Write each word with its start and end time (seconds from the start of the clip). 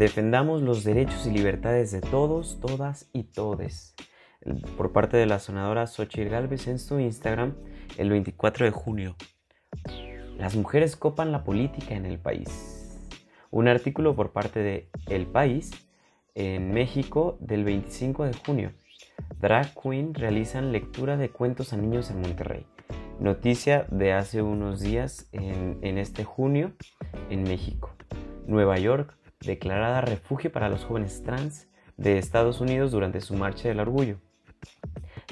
Defendamos 0.00 0.62
los 0.62 0.82
derechos 0.82 1.26
y 1.26 1.30
libertades 1.30 1.90
de 1.90 2.00
todos, 2.00 2.58
todas 2.58 3.10
y 3.12 3.24
todes. 3.24 3.94
Por 4.78 4.92
parte 4.92 5.18
de 5.18 5.26
la 5.26 5.38
sonadora 5.38 5.86
Xochitl 5.86 6.30
Galvez 6.30 6.68
en 6.68 6.78
su 6.78 6.98
Instagram 6.98 7.54
el 7.98 8.08
24 8.08 8.64
de 8.64 8.70
junio. 8.70 9.14
Las 10.38 10.56
mujeres 10.56 10.96
copan 10.96 11.32
la 11.32 11.44
política 11.44 11.96
en 11.96 12.06
el 12.06 12.18
país. 12.18 12.98
Un 13.50 13.68
artículo 13.68 14.16
por 14.16 14.32
parte 14.32 14.60
de 14.60 14.88
El 15.06 15.26
País 15.26 15.70
en 16.34 16.72
México 16.72 17.36
del 17.42 17.64
25 17.64 18.24
de 18.24 18.32
junio. 18.32 18.72
Drag 19.38 19.74
Queen 19.78 20.14
realizan 20.14 20.72
lectura 20.72 21.18
de 21.18 21.28
cuentos 21.28 21.74
a 21.74 21.76
niños 21.76 22.10
en 22.10 22.22
Monterrey. 22.22 22.64
Noticia 23.18 23.84
de 23.90 24.14
hace 24.14 24.40
unos 24.40 24.80
días 24.80 25.28
en, 25.32 25.78
en 25.82 25.98
este 25.98 26.24
junio 26.24 26.72
en 27.28 27.42
México. 27.42 27.94
Nueva 28.46 28.78
York 28.78 29.19
declarada 29.44 30.02
refugio 30.02 30.52
para 30.52 30.68
los 30.68 30.84
jóvenes 30.84 31.22
trans 31.22 31.66
de 31.96 32.18
Estados 32.18 32.60
Unidos 32.60 32.92
durante 32.92 33.20
su 33.20 33.34
marcha 33.34 33.68
del 33.68 33.80
orgullo. 33.80 34.18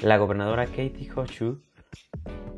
La 0.01 0.17
gobernadora 0.17 0.65
Katie 0.65 1.09
Hochul, 1.15 1.61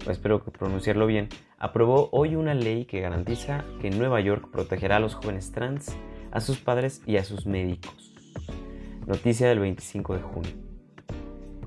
espero 0.10 0.44
pronunciarlo 0.44 1.08
bien, 1.08 1.28
aprobó 1.58 2.10
hoy 2.12 2.36
una 2.36 2.54
ley 2.54 2.86
que 2.86 3.02
garantiza 3.02 3.66
que 3.82 3.90
Nueva 3.90 4.22
York 4.22 4.50
protegerá 4.52 4.98
a 4.98 5.00
los 5.00 5.16
jóvenes 5.16 5.52
trans, 5.52 5.96
a 6.32 6.40
sus 6.40 6.60
padres 6.60 7.02
y 7.06 7.18
a 7.18 7.24
sus 7.24 7.46
médicos. 7.46 8.14
Noticia 9.06 9.50
del 9.50 9.60
25 9.60 10.16
de 10.16 10.22
junio. 10.22 10.52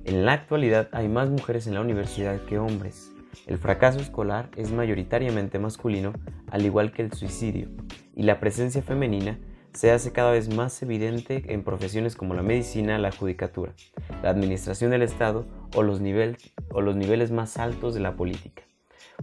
En 0.04 0.24
la 0.24 0.32
actualidad 0.32 0.88
hay 0.92 1.09
más 1.09 1.28
mujeres 1.28 1.66
en 1.66 1.74
la 1.74 1.80
universidad 1.80 2.40
que 2.46 2.59
hombres. 2.59 3.10
El 3.46 3.59
fracaso 3.59 3.98
escolar 3.98 4.48
es 4.56 4.73
mayoritariamente 4.73 5.59
masculino, 5.59 6.12
al 6.51 6.64
igual 6.64 6.92
que 6.92 7.02
el 7.02 7.12
suicidio, 7.12 7.68
y 8.14 8.23
la 8.23 8.40
presencia 8.40 8.82
femenina 8.82 9.38
se 9.74 9.91
hace 9.91 10.12
cada 10.12 10.30
vez 10.30 10.55
más 10.55 10.80
evidente 10.83 11.52
en 11.52 11.64
profesiones 11.64 12.15
como 12.15 12.34
la 12.34 12.42
medicina, 12.42 12.96
la 12.98 13.10
judicatura, 13.10 13.74
la 14.23 14.30
administración 14.30 14.93
del 14.93 15.02
Estado 15.02 15.46
o 15.74 15.82
los, 15.82 16.01
niveles 16.01 17.30
más 17.32 17.59
altos 17.59 17.95
de 17.95 18.01
la 18.01 18.16
política. 18.16 18.63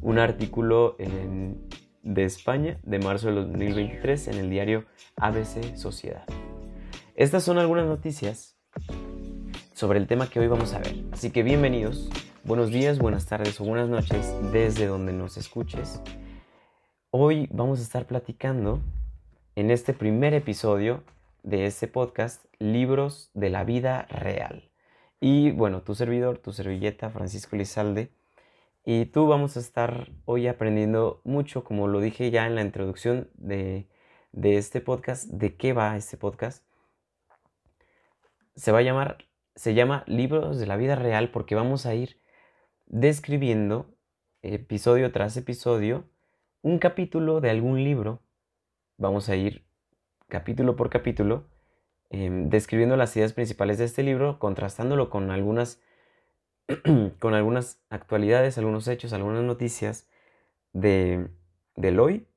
Un 0.02 0.20
artículo 0.20 0.98
de 2.04 2.24
España 2.26 2.80
de 2.84 3.00
marzo 3.00 3.30
de 3.30 3.36
2023 3.36 4.28
en 4.28 4.36
el 4.36 4.50
diario 4.50 4.86
ABC 5.16 5.76
Sociedad. 5.78 6.26
Estas 7.16 7.44
son 7.44 7.58
algunas 7.58 7.86
noticias 7.86 8.58
sobre 9.74 10.00
el 10.00 10.08
tema 10.08 10.30
que 10.30 10.42
hoy 10.42 10.48
vamos 10.48 10.74
a 10.74 10.80
ver. 10.80 10.96
Así 11.12 11.32
que 11.32 11.44
bienvenidos, 11.44 12.10
buenos 12.44 12.72
días, 12.72 13.00
buenas 13.00 13.26
tardes 13.26 13.60
o 13.62 13.64
buenas 13.64 13.88
noches 13.88 14.34
desde 14.52 14.86
donde 14.88 15.14
nos 15.14 15.38
escuches. 15.38 16.02
Hoy 17.10 17.48
vamos 17.52 17.80
a 17.80 17.84
estar 17.84 18.06
platicando 18.06 18.82
en 19.62 19.70
este 19.70 19.94
primer 19.94 20.34
episodio 20.34 21.04
de 21.44 21.68
este 21.68 21.88
podcast, 21.88 22.44
Libros 22.58 23.30
de 23.36 23.52
la 23.52 23.64
Vida 23.64 24.08
Real. 24.10 24.72
Y 25.20 25.52
bueno, 25.52 25.84
tu 25.84 25.94
servidor, 25.94 26.40
tu 26.40 26.52
servilleta, 26.52 27.12
Francisco 27.12 27.56
Lizalde, 27.56 28.10
y 28.84 29.06
tú 29.06 29.28
vamos 29.28 29.58
a 29.58 29.60
estar 29.60 30.10
hoy 30.26 30.48
aprendiendo 30.48 31.22
mucho, 31.26 31.64
como 31.64 31.88
lo 31.88 32.00
dije 32.00 32.32
ya 32.32 32.48
en 32.48 32.56
la 32.56 32.64
introducción 32.64 33.30
de, 33.36 33.88
de 34.32 34.58
este 34.58 34.82
podcast, 34.82 35.26
de 35.26 35.56
qué 35.56 35.74
va 35.74 35.96
este 35.96 36.18
podcast. 36.18 36.66
Se 38.56 38.72
va 38.72 38.80
a 38.80 38.82
llamar, 38.82 39.26
se 39.54 39.76
llama 39.76 40.04
Libros 40.08 40.58
de 40.58 40.66
la 40.66 40.76
Vida 40.76 40.96
Real 40.96 41.30
porque 41.30 41.54
vamos 41.54 41.86
a 41.86 41.94
ir 41.94 42.20
describiendo 42.88 43.94
episodio 44.42 45.12
tras 45.12 45.38
episodio 45.38 46.10
un 46.64 46.80
capítulo 46.80 47.42
de 47.42 47.52
algún 47.52 47.84
libro 47.84 48.24
vamos 49.02 49.30
a 49.30 49.36
ir 49.36 49.66
capítulo 50.28 50.76
por 50.76 50.92
capítulo 50.92 51.48
em, 52.12 52.50
describiendo 52.50 52.96
las 52.96 53.18
ideas 53.18 53.34
principales 53.34 53.80
de 53.80 53.86
este 53.86 54.04
libro, 54.04 54.38
contrastándolo 54.38 55.10
con 55.10 55.32
algunas, 55.32 55.82
con 57.20 57.34
algunas 57.34 57.82
actualidades, 57.90 58.60
algunos 58.60 58.88
hechos, 58.88 59.12
algunas 59.12 59.44
noticias 59.44 60.08
de, 60.72 61.30
del 61.76 62.00
hoy, 62.00 62.28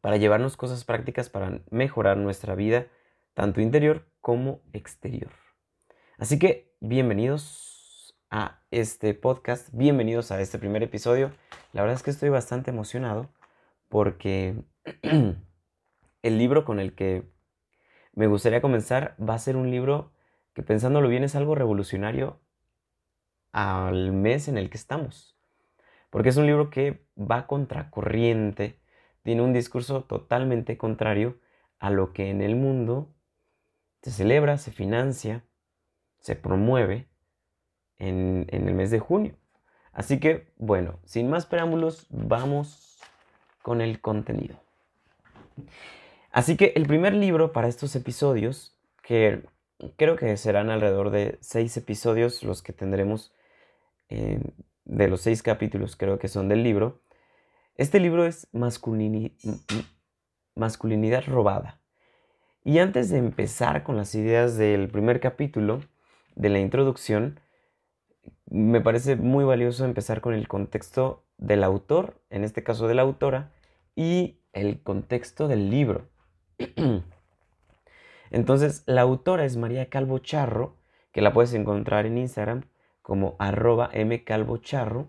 para 0.00 0.16
llevarnos 0.16 0.56
cosas 0.56 0.84
prácticas 0.84 1.28
para 1.28 1.60
mejorar 1.70 2.18
nuestra 2.18 2.54
vida, 2.54 2.86
tanto 3.34 3.60
interior 3.60 4.06
como 4.20 4.60
exterior. 4.72 5.32
Así 6.18 6.38
que 6.38 6.72
bienvenidos 6.78 8.16
a 8.30 8.62
este 8.70 9.12
podcast, 9.12 9.70
bienvenidos 9.72 10.30
a 10.30 10.40
este 10.40 10.58
primer 10.60 10.84
episodio. 10.84 11.32
La 11.72 11.82
verdad 11.82 11.96
es 11.96 12.04
que 12.04 12.10
estoy 12.10 12.28
bastante 12.28 12.70
emocionado 12.70 13.28
porque 13.88 14.62
el 16.24 16.38
libro 16.38 16.64
con 16.64 16.80
el 16.80 16.94
que 16.94 17.30
me 18.14 18.26
gustaría 18.26 18.62
comenzar 18.62 19.14
va 19.20 19.34
a 19.34 19.38
ser 19.38 19.56
un 19.56 19.70
libro 19.70 20.10
que 20.54 20.62
pensándolo 20.62 21.08
bien 21.08 21.22
es 21.22 21.34
algo 21.34 21.54
revolucionario 21.54 22.40
al 23.52 24.12
mes 24.12 24.48
en 24.48 24.56
el 24.56 24.70
que 24.70 24.78
estamos. 24.78 25.36
Porque 26.08 26.30
es 26.30 26.38
un 26.38 26.46
libro 26.46 26.70
que 26.70 27.04
va 27.18 27.46
contracorriente, 27.46 28.80
tiene 29.22 29.42
un 29.42 29.52
discurso 29.52 30.04
totalmente 30.04 30.78
contrario 30.78 31.38
a 31.78 31.90
lo 31.90 32.14
que 32.14 32.30
en 32.30 32.40
el 32.40 32.56
mundo 32.56 33.12
se 34.00 34.10
celebra, 34.10 34.56
se 34.56 34.72
financia, 34.72 35.44
se 36.20 36.36
promueve 36.36 37.06
en, 37.98 38.46
en 38.48 38.66
el 38.66 38.74
mes 38.74 38.90
de 38.90 38.98
junio. 38.98 39.36
Así 39.92 40.20
que, 40.20 40.52
bueno, 40.56 41.00
sin 41.04 41.28
más 41.28 41.44
preámbulos, 41.44 42.06
vamos 42.08 42.98
con 43.60 43.82
el 43.82 44.00
contenido. 44.00 44.56
Así 46.34 46.56
que 46.56 46.72
el 46.74 46.86
primer 46.88 47.14
libro 47.14 47.52
para 47.52 47.68
estos 47.68 47.94
episodios, 47.94 48.76
que 49.04 49.44
creo 49.96 50.16
que 50.16 50.36
serán 50.36 50.68
alrededor 50.68 51.10
de 51.10 51.38
seis 51.40 51.76
episodios 51.76 52.42
los 52.42 52.60
que 52.60 52.72
tendremos 52.72 53.32
eh, 54.08 54.40
de 54.84 55.06
los 55.06 55.20
seis 55.20 55.44
capítulos, 55.44 55.94
creo 55.94 56.18
que 56.18 56.26
son 56.26 56.48
del 56.48 56.64
libro. 56.64 57.00
Este 57.76 58.00
libro 58.00 58.26
es 58.26 58.48
Masculinidad 58.50 59.38
robada. 61.28 61.80
Y 62.64 62.80
antes 62.80 63.10
de 63.10 63.18
empezar 63.18 63.84
con 63.84 63.96
las 63.96 64.16
ideas 64.16 64.56
del 64.56 64.88
primer 64.88 65.20
capítulo, 65.20 65.82
de 66.34 66.48
la 66.48 66.58
introducción, 66.58 67.38
me 68.50 68.80
parece 68.80 69.14
muy 69.14 69.44
valioso 69.44 69.84
empezar 69.84 70.20
con 70.20 70.34
el 70.34 70.48
contexto 70.48 71.22
del 71.38 71.62
autor, 71.62 72.20
en 72.28 72.42
este 72.42 72.64
caso 72.64 72.88
de 72.88 72.94
la 72.96 73.02
autora, 73.02 73.52
y 73.94 74.40
el 74.52 74.82
contexto 74.82 75.46
del 75.46 75.70
libro. 75.70 76.12
Entonces, 78.30 78.82
la 78.86 79.02
autora 79.02 79.44
es 79.44 79.56
María 79.56 79.88
Calvo 79.88 80.18
Charro, 80.18 80.76
que 81.12 81.22
la 81.22 81.32
puedes 81.32 81.54
encontrar 81.54 82.06
en 82.06 82.18
Instagram 82.18 82.62
como 83.02 83.36
arroba 83.38 83.90
mcalvocharro. 83.94 85.08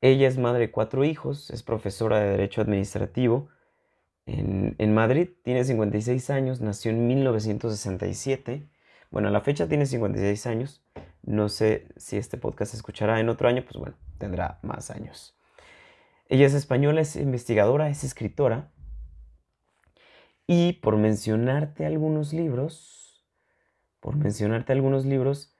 Ella 0.00 0.28
es 0.28 0.38
madre 0.38 0.60
de 0.60 0.70
cuatro 0.70 1.04
hijos, 1.04 1.50
es 1.50 1.62
profesora 1.62 2.18
de 2.18 2.30
Derecho 2.30 2.62
Administrativo 2.62 3.48
en, 4.26 4.76
en, 4.78 4.94
Madrid, 4.94 5.30
tiene 5.42 5.64
56 5.64 6.30
años, 6.30 6.60
nació 6.60 6.92
en 6.92 7.06
1967. 7.06 8.68
Bueno, 9.10 9.28
a 9.28 9.30
la 9.30 9.40
fecha 9.40 9.66
tiene 9.68 9.86
56 9.86 10.46
años. 10.46 10.84
No 11.22 11.48
sé 11.48 11.88
si 11.96 12.16
este 12.16 12.36
podcast 12.36 12.70
se 12.70 12.76
escuchará 12.76 13.20
en 13.20 13.28
otro 13.28 13.48
año, 13.48 13.64
pues 13.64 13.76
bueno, 13.76 13.96
tendrá 14.18 14.58
más 14.62 14.90
años. 14.90 15.36
Ella 16.28 16.46
es 16.46 16.54
española, 16.54 17.00
es 17.00 17.16
investigadora, 17.16 17.88
es 17.88 18.04
escritora 18.04 18.70
y 20.52 20.72
por 20.72 20.96
mencionarte 20.96 21.86
algunos 21.86 22.32
libros, 22.32 23.24
por 24.00 24.16
mencionarte 24.16 24.72
algunos 24.72 25.06
libros, 25.06 25.56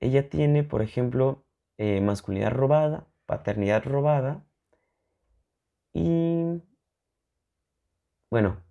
ella 0.00 0.30
tiene, 0.30 0.62
por 0.64 0.80
ejemplo, 0.80 1.44
eh, 1.76 2.00
masculinidad 2.00 2.52
robada, 2.52 3.06
paternidad 3.26 3.84
robada 3.84 4.46
y, 5.92 6.62
bueno, 8.30 8.64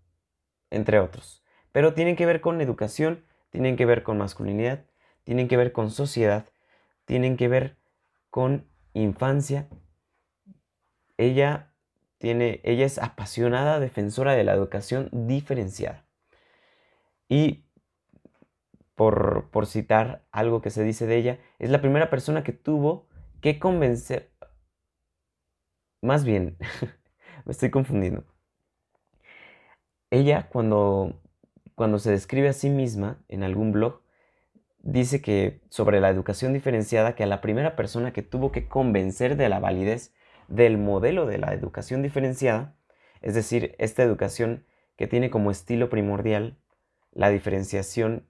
entre 0.71 0.97
otros. 0.97 1.43
Pero 1.71 1.93
tienen 1.93 2.15
que 2.15 2.25
ver 2.25 2.41
con 2.41 2.59
educación, 2.59 3.23
tienen 3.51 3.75
que 3.75 3.85
ver 3.85 4.01
con 4.01 4.17
masculinidad, 4.17 4.87
tienen 5.23 5.47
que 5.47 5.57
ver 5.57 5.71
con 5.71 5.91
sociedad, 5.91 6.47
tienen 7.05 7.37
que 7.37 7.47
ver 7.47 7.77
con 8.31 8.67
infancia. 8.93 9.69
Ella 11.15 11.72
ella 12.31 12.85
es 12.85 12.97
apasionada 12.99 13.79
defensora 13.79 14.33
de 14.33 14.43
la 14.43 14.53
educación 14.53 15.09
diferenciada. 15.11 16.05
Y 17.29 17.65
por, 18.95 19.49
por 19.51 19.65
citar 19.65 20.23
algo 20.31 20.61
que 20.61 20.69
se 20.69 20.83
dice 20.83 21.07
de 21.07 21.17
ella, 21.17 21.39
es 21.59 21.69
la 21.69 21.81
primera 21.81 22.09
persona 22.09 22.43
que 22.43 22.53
tuvo 22.53 23.07
que 23.41 23.59
convencer, 23.59 24.31
más 26.01 26.23
bien, 26.23 26.57
me 27.45 27.51
estoy 27.51 27.69
confundiendo. 27.69 28.23
Ella 30.11 30.47
cuando, 30.49 31.19
cuando 31.75 31.99
se 31.99 32.11
describe 32.11 32.49
a 32.49 32.53
sí 32.53 32.69
misma 32.69 33.23
en 33.27 33.43
algún 33.43 33.71
blog, 33.71 34.01
dice 34.83 35.21
que 35.21 35.61
sobre 35.69 35.99
la 35.99 36.09
educación 36.09 36.53
diferenciada, 36.53 37.15
que 37.15 37.23
a 37.23 37.27
la 37.27 37.41
primera 37.41 37.75
persona 37.75 38.13
que 38.13 38.21
tuvo 38.21 38.51
que 38.51 38.67
convencer 38.67 39.37
de 39.37 39.49
la 39.49 39.59
validez 39.59 40.13
del 40.47 40.77
modelo 40.77 41.25
de 41.25 41.37
la 41.37 41.53
educación 41.53 42.01
diferenciada, 42.01 42.75
es 43.21 43.35
decir, 43.35 43.75
esta 43.79 44.03
educación 44.03 44.65
que 44.95 45.07
tiene 45.07 45.29
como 45.29 45.51
estilo 45.51 45.89
primordial 45.89 46.57
la 47.11 47.29
diferenciación 47.29 48.27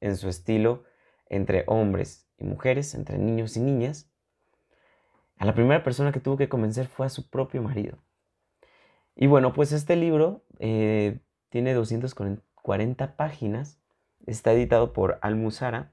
en 0.00 0.16
su 0.16 0.28
estilo 0.28 0.84
entre 1.28 1.64
hombres 1.66 2.28
y 2.38 2.44
mujeres, 2.44 2.94
entre 2.94 3.18
niños 3.18 3.56
y 3.56 3.60
niñas, 3.60 4.10
a 5.36 5.44
la 5.44 5.54
primera 5.54 5.82
persona 5.82 6.12
que 6.12 6.20
tuvo 6.20 6.36
que 6.36 6.48
convencer 6.48 6.86
fue 6.86 7.06
a 7.06 7.10
su 7.10 7.28
propio 7.28 7.62
marido. 7.62 7.98
Y 9.16 9.26
bueno, 9.26 9.52
pues 9.52 9.72
este 9.72 9.96
libro 9.96 10.44
eh, 10.58 11.20
tiene 11.48 11.74
240 11.74 13.16
páginas, 13.16 13.78
está 14.26 14.52
editado 14.52 14.92
por 14.92 15.18
Almuzara. 15.22 15.92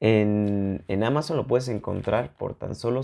En, 0.00 0.84
en 0.88 1.04
Amazon 1.04 1.36
lo 1.36 1.46
puedes 1.46 1.68
encontrar 1.68 2.34
por 2.36 2.54
tan 2.54 2.74
solo 2.74 3.02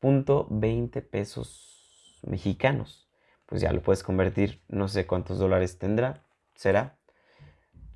79.20 0.00 1.02
pesos 1.02 2.20
mexicanos. 2.22 3.08
Pues 3.46 3.60
ya 3.60 3.72
lo 3.72 3.82
puedes 3.82 4.02
convertir, 4.02 4.62
no 4.68 4.88
sé 4.88 5.06
cuántos 5.06 5.38
dólares 5.38 5.78
tendrá, 5.78 6.24
será. 6.54 6.98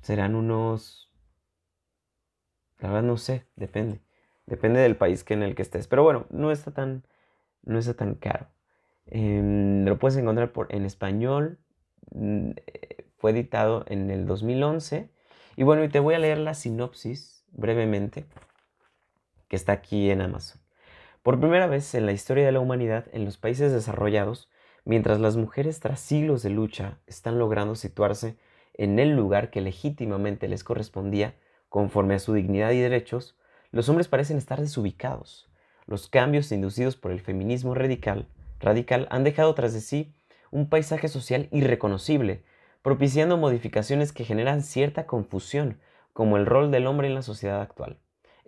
Serán 0.01 0.35
unos... 0.35 1.11
La 2.79 2.89
verdad 2.89 3.03
no 3.03 3.17
sé, 3.17 3.45
depende. 3.55 4.01
Depende 4.45 4.79
del 4.79 4.97
país 4.97 5.23
que 5.23 5.33
en 5.33 5.43
el 5.43 5.53
que 5.53 5.61
estés. 5.61 5.87
Pero 5.87 6.03
bueno, 6.03 6.25
no 6.29 6.51
está 6.51 6.71
tan, 6.71 7.05
no 7.63 7.77
está 7.77 7.93
tan 7.93 8.15
caro. 8.15 8.47
Em, 9.05 9.85
lo 9.85 9.99
puedes 9.99 10.17
encontrar 10.17 10.51
por, 10.51 10.73
en 10.73 10.85
español. 10.85 11.59
Mm, 12.11 12.51
eh, 12.65 13.11
fue 13.17 13.31
editado 13.31 13.85
en 13.87 14.09
el 14.09 14.25
2011. 14.25 15.11
Y 15.57 15.63
bueno, 15.63 15.83
y 15.83 15.89
te 15.89 15.99
voy 15.99 16.15
a 16.15 16.19
leer 16.19 16.39
la 16.39 16.53
sinopsis 16.53 17.45
brevemente 17.51 18.25
que 19.47 19.57
está 19.57 19.73
aquí 19.73 20.09
en 20.09 20.21
Amazon. 20.21 20.60
Por 21.23 21.39
primera 21.39 21.67
vez 21.67 21.93
en 21.93 22.07
la 22.07 22.13
historia 22.13 22.47
de 22.47 22.51
la 22.51 22.59
humanidad, 22.59 23.05
en 23.13 23.25
los 23.25 23.37
países 23.37 23.71
desarrollados, 23.71 24.49
mientras 24.85 25.19
las 25.19 25.37
mujeres 25.37 25.79
tras 25.79 25.99
siglos 25.99 26.41
de 26.41 26.49
lucha 26.49 26.97
están 27.05 27.37
logrando 27.37 27.75
situarse 27.75 28.37
en 28.73 28.97
el 28.97 29.15
lugar 29.15 29.51
que 29.51 29.61
legítimamente 29.61 30.47
les 30.47 30.63
correspondía 30.63 31.35
conforme 31.69 32.15
a 32.15 32.19
su 32.19 32.33
dignidad 32.33 32.71
y 32.71 32.79
derechos, 32.79 33.37
los 33.69 33.87
hombres 33.87 34.07
parecen 34.07 34.39
estar 34.39 34.59
desubicados. 34.59 35.47
Los 35.85 36.07
cambios 36.07 36.51
inducidos 36.51 36.95
por 36.95 37.11
el 37.11 37.21
feminismo 37.21 37.75
radical, 37.75 38.25
radical 38.59 39.07
han 39.11 39.23
dejado 39.23 39.53
tras 39.53 39.73
de 39.73 39.81
sí 39.81 40.15
un 40.49 40.69
paisaje 40.69 41.07
social 41.07 41.49
irreconocible, 41.51 42.41
propiciando 42.81 43.37
modificaciones 43.37 44.11
que 44.11 44.25
generan 44.25 44.63
cierta 44.63 45.05
confusión, 45.05 45.79
como 46.13 46.37
el 46.37 46.47
rol 46.47 46.71
del 46.71 46.87
hombre 46.87 47.07
en 47.07 47.13
la 47.13 47.21
sociedad 47.21 47.61
actual. 47.61 47.99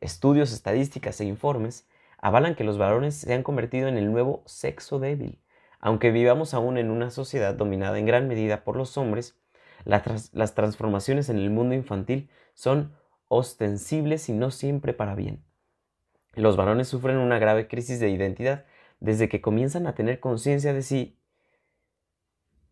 Estudios, 0.02 0.52
estadísticas 0.52 1.22
e 1.22 1.26
informes 1.26 1.86
avalan 2.24 2.56
que 2.56 2.64
los 2.64 2.78
varones 2.78 3.16
se 3.16 3.34
han 3.34 3.44
convertido 3.44 3.90
en 3.90 3.98
el 3.98 4.10
nuevo 4.10 4.44
sexo 4.46 4.98
débil. 4.98 5.42
Aunque 5.82 6.10
vivamos 6.10 6.54
aún 6.54 6.78
en 6.78 6.90
una 6.90 7.10
sociedad 7.10 7.54
dominada 7.54 8.00
en 8.00 8.06
gran 8.06 8.30
medida 8.30 8.64
por 8.64 8.78
los 8.78 8.98
hombres, 8.98 9.38
las 9.84 10.56
transformaciones 10.56 11.28
en 11.28 11.38
el 11.38 11.50
mundo 11.50 11.76
infantil 11.76 12.30
son 12.54 12.96
ostensibles 13.28 14.30
y 14.30 14.34
no 14.34 14.52
siempre 14.52 14.94
para 14.94 15.16
bien. 15.16 15.44
Los 16.34 16.56
varones 16.56 16.88
sufren 16.88 17.18
una 17.18 17.40
grave 17.40 17.68
crisis 17.68 18.00
de 18.00 18.10
identidad 18.10 18.64
desde 19.02 19.28
que 19.28 19.42
comienzan 19.42 19.86
a 19.86 19.94
tener 19.94 20.22
conciencia 20.22 20.72
de 20.72 20.82
sí 20.82 21.20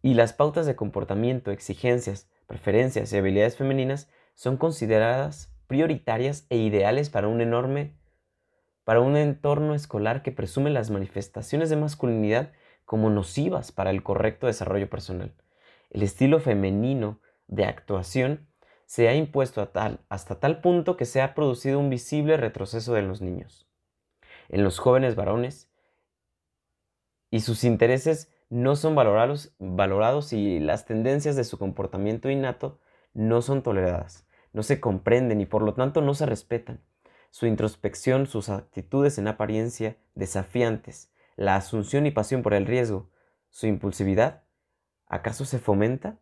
y 0.01 0.13
las 0.13 0.31
pautas 0.31 0.65
de 0.65 0.77
comportamiento, 0.77 1.51
exigencias, 1.51 2.29
preferencias 2.47 3.11
y 3.11 3.17
habilidades 3.17 3.57
femeninas 3.57 4.09
son 4.33 4.55
consideradas 4.55 5.53
prioritarias 5.67 6.47
e 6.49 6.55
ideales 6.55 7.09
para 7.09 7.27
un 7.27 7.41
enorme 7.41 7.99
para 8.91 8.99
un 8.99 9.15
entorno 9.15 9.73
escolar 9.73 10.21
que 10.21 10.33
presume 10.33 10.69
las 10.69 10.89
manifestaciones 10.89 11.69
de 11.69 11.77
masculinidad 11.77 12.51
como 12.83 13.09
nocivas 13.09 13.71
para 13.71 13.89
el 13.89 14.03
correcto 14.03 14.47
desarrollo 14.47 14.89
personal. 14.89 15.33
El 15.91 16.03
estilo 16.03 16.41
femenino 16.41 17.21
de 17.47 17.63
actuación 17.63 18.49
se 18.85 19.07
ha 19.07 19.15
impuesto 19.15 19.61
a 19.61 19.71
tal, 19.71 20.01
hasta 20.09 20.41
tal 20.41 20.59
punto 20.59 20.97
que 20.97 21.05
se 21.05 21.21
ha 21.21 21.33
producido 21.35 21.79
un 21.79 21.89
visible 21.89 22.35
retroceso 22.35 22.93
de 22.93 23.03
los 23.03 23.21
niños. 23.21 23.65
En 24.49 24.61
los 24.61 24.77
jóvenes 24.77 25.15
varones 25.15 25.71
y 27.29 27.39
sus 27.39 27.63
intereses 27.63 28.29
no 28.49 28.75
son 28.75 28.93
valorados, 28.93 29.55
valorados 29.57 30.33
y 30.33 30.59
las 30.59 30.85
tendencias 30.85 31.37
de 31.37 31.45
su 31.45 31.57
comportamiento 31.57 32.29
innato 32.29 32.81
no 33.13 33.41
son 33.41 33.63
toleradas, 33.63 34.27
no 34.51 34.63
se 34.63 34.81
comprenden 34.81 35.39
y 35.39 35.45
por 35.45 35.61
lo 35.61 35.75
tanto 35.75 36.01
no 36.01 36.13
se 36.13 36.25
respetan. 36.25 36.81
Su 37.31 37.45
introspección, 37.47 38.27
sus 38.27 38.49
actitudes 38.49 39.17
en 39.17 39.27
apariencia 39.27 39.97
desafiantes, 40.15 41.11
la 41.37 41.55
asunción 41.55 42.05
y 42.05 42.11
pasión 42.11 42.43
por 42.43 42.53
el 42.53 42.65
riesgo, 42.65 43.09
su 43.49 43.67
impulsividad, 43.67 44.43
¿acaso 45.07 45.45
se 45.45 45.57
fomenta? 45.57 46.19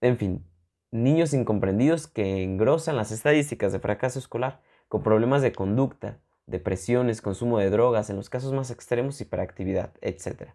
En 0.00 0.18
fin, 0.18 0.44
niños 0.90 1.32
incomprendidos 1.32 2.08
que 2.08 2.42
engrosan 2.42 2.96
las 2.96 3.12
estadísticas 3.12 3.72
de 3.72 3.78
fracaso 3.78 4.18
escolar 4.18 4.60
con 4.88 5.04
problemas 5.04 5.42
de 5.42 5.52
conducta, 5.52 6.18
depresiones, 6.46 7.22
consumo 7.22 7.58
de 7.58 7.70
drogas, 7.70 8.10
en 8.10 8.16
los 8.16 8.30
casos 8.30 8.52
más 8.52 8.70
extremos, 8.70 9.20
hiperactividad, 9.20 9.92
etc. 10.00 10.50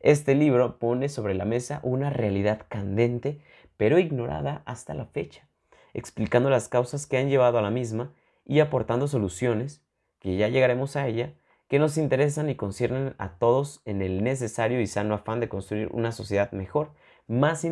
Este 0.00 0.34
libro 0.34 0.78
pone 0.78 1.08
sobre 1.08 1.34
la 1.34 1.44
mesa 1.44 1.80
una 1.84 2.10
realidad 2.10 2.66
candente, 2.68 3.40
pero 3.76 3.98
ignorada 3.98 4.62
hasta 4.66 4.94
la 4.94 5.06
fecha, 5.06 5.48
explicando 5.94 6.50
las 6.50 6.68
causas 6.68 7.06
que 7.06 7.18
han 7.18 7.28
llevado 7.28 7.58
a 7.58 7.62
la 7.62 7.70
misma 7.70 8.12
y 8.46 8.60
aportando 8.60 9.08
soluciones, 9.08 9.82
que 10.18 10.36
ya 10.36 10.48
llegaremos 10.48 10.96
a 10.96 11.06
ella, 11.06 11.34
que 11.68 11.78
nos 11.78 11.96
interesan 11.96 12.50
y 12.50 12.56
conciernen 12.56 13.14
a 13.18 13.38
todos 13.38 13.80
en 13.84 14.02
el 14.02 14.24
necesario 14.24 14.80
y 14.80 14.86
sano 14.86 15.14
afán 15.14 15.38
de 15.38 15.48
construir 15.48 15.88
una 15.92 16.10
sociedad 16.10 16.50
mejor 16.52 16.90
más, 17.28 17.64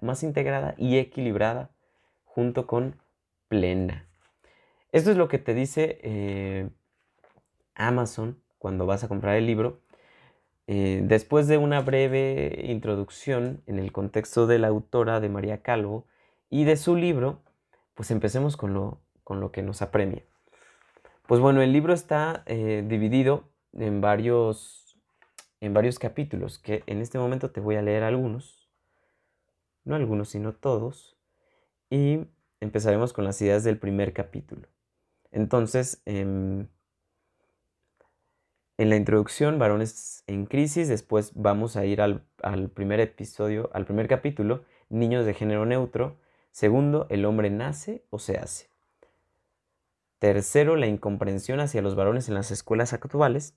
más 0.00 0.22
integrada 0.22 0.74
y 0.78 0.96
equilibrada 0.96 1.70
junto 2.24 2.66
con 2.66 2.96
plena. 3.48 4.06
Esto 4.90 5.10
es 5.10 5.18
lo 5.18 5.28
que 5.28 5.38
te 5.38 5.52
dice 5.52 5.98
eh, 6.02 6.70
Amazon 7.74 8.38
cuando 8.58 8.86
vas 8.86 9.04
a 9.04 9.08
comprar 9.08 9.36
el 9.36 9.46
libro. 9.46 9.80
Eh, 10.66 11.02
después 11.04 11.48
de 11.48 11.58
una 11.58 11.80
breve 11.80 12.64
introducción 12.64 13.62
en 13.66 13.78
el 13.78 13.92
contexto 13.92 14.46
de 14.46 14.58
la 14.58 14.68
autora 14.68 15.20
de 15.20 15.28
María 15.28 15.60
Calvo 15.60 16.06
y 16.48 16.64
de 16.64 16.76
su 16.76 16.96
libro, 16.96 17.42
pues 18.02 18.10
empecemos 18.10 18.56
con 18.56 18.74
lo, 18.74 19.00
con 19.22 19.38
lo 19.38 19.52
que 19.52 19.62
nos 19.62 19.80
apremia. 19.80 20.24
Pues 21.28 21.40
bueno, 21.40 21.62
el 21.62 21.72
libro 21.72 21.94
está 21.94 22.42
eh, 22.46 22.84
dividido 22.84 23.44
en 23.72 24.00
varios, 24.00 24.98
en 25.60 25.72
varios 25.72 26.00
capítulos, 26.00 26.58
que 26.58 26.82
en 26.86 27.00
este 27.00 27.20
momento 27.20 27.52
te 27.52 27.60
voy 27.60 27.76
a 27.76 27.82
leer 27.82 28.02
algunos 28.02 28.62
no 29.84 29.94
algunos, 29.94 30.30
sino 30.30 30.52
todos, 30.52 31.16
y 31.90 32.26
empezaremos 32.60 33.12
con 33.12 33.24
las 33.24 33.40
ideas 33.40 33.62
del 33.62 33.78
primer 33.78 34.12
capítulo. 34.12 34.66
Entonces, 35.30 36.02
em, 36.04 36.66
en 38.78 38.90
la 38.90 38.96
introducción, 38.96 39.60
varones 39.60 40.24
en 40.26 40.46
crisis, 40.46 40.88
después 40.88 41.32
vamos 41.36 41.76
a 41.76 41.84
ir 41.84 42.00
al, 42.00 42.24
al 42.42 42.68
primer 42.68 42.98
episodio, 42.98 43.70
al 43.74 43.84
primer 43.84 44.08
capítulo, 44.08 44.64
niños 44.88 45.24
de 45.24 45.34
género 45.34 45.66
neutro. 45.66 46.18
Segundo, 46.52 47.06
el 47.08 47.24
hombre 47.24 47.50
nace 47.50 48.04
o 48.10 48.18
se 48.18 48.36
hace. 48.36 48.68
Tercero, 50.18 50.76
la 50.76 50.86
incomprensión 50.86 51.58
hacia 51.58 51.82
los 51.82 51.96
varones 51.96 52.28
en 52.28 52.34
las 52.34 52.50
escuelas 52.50 52.92
actuales. 52.92 53.56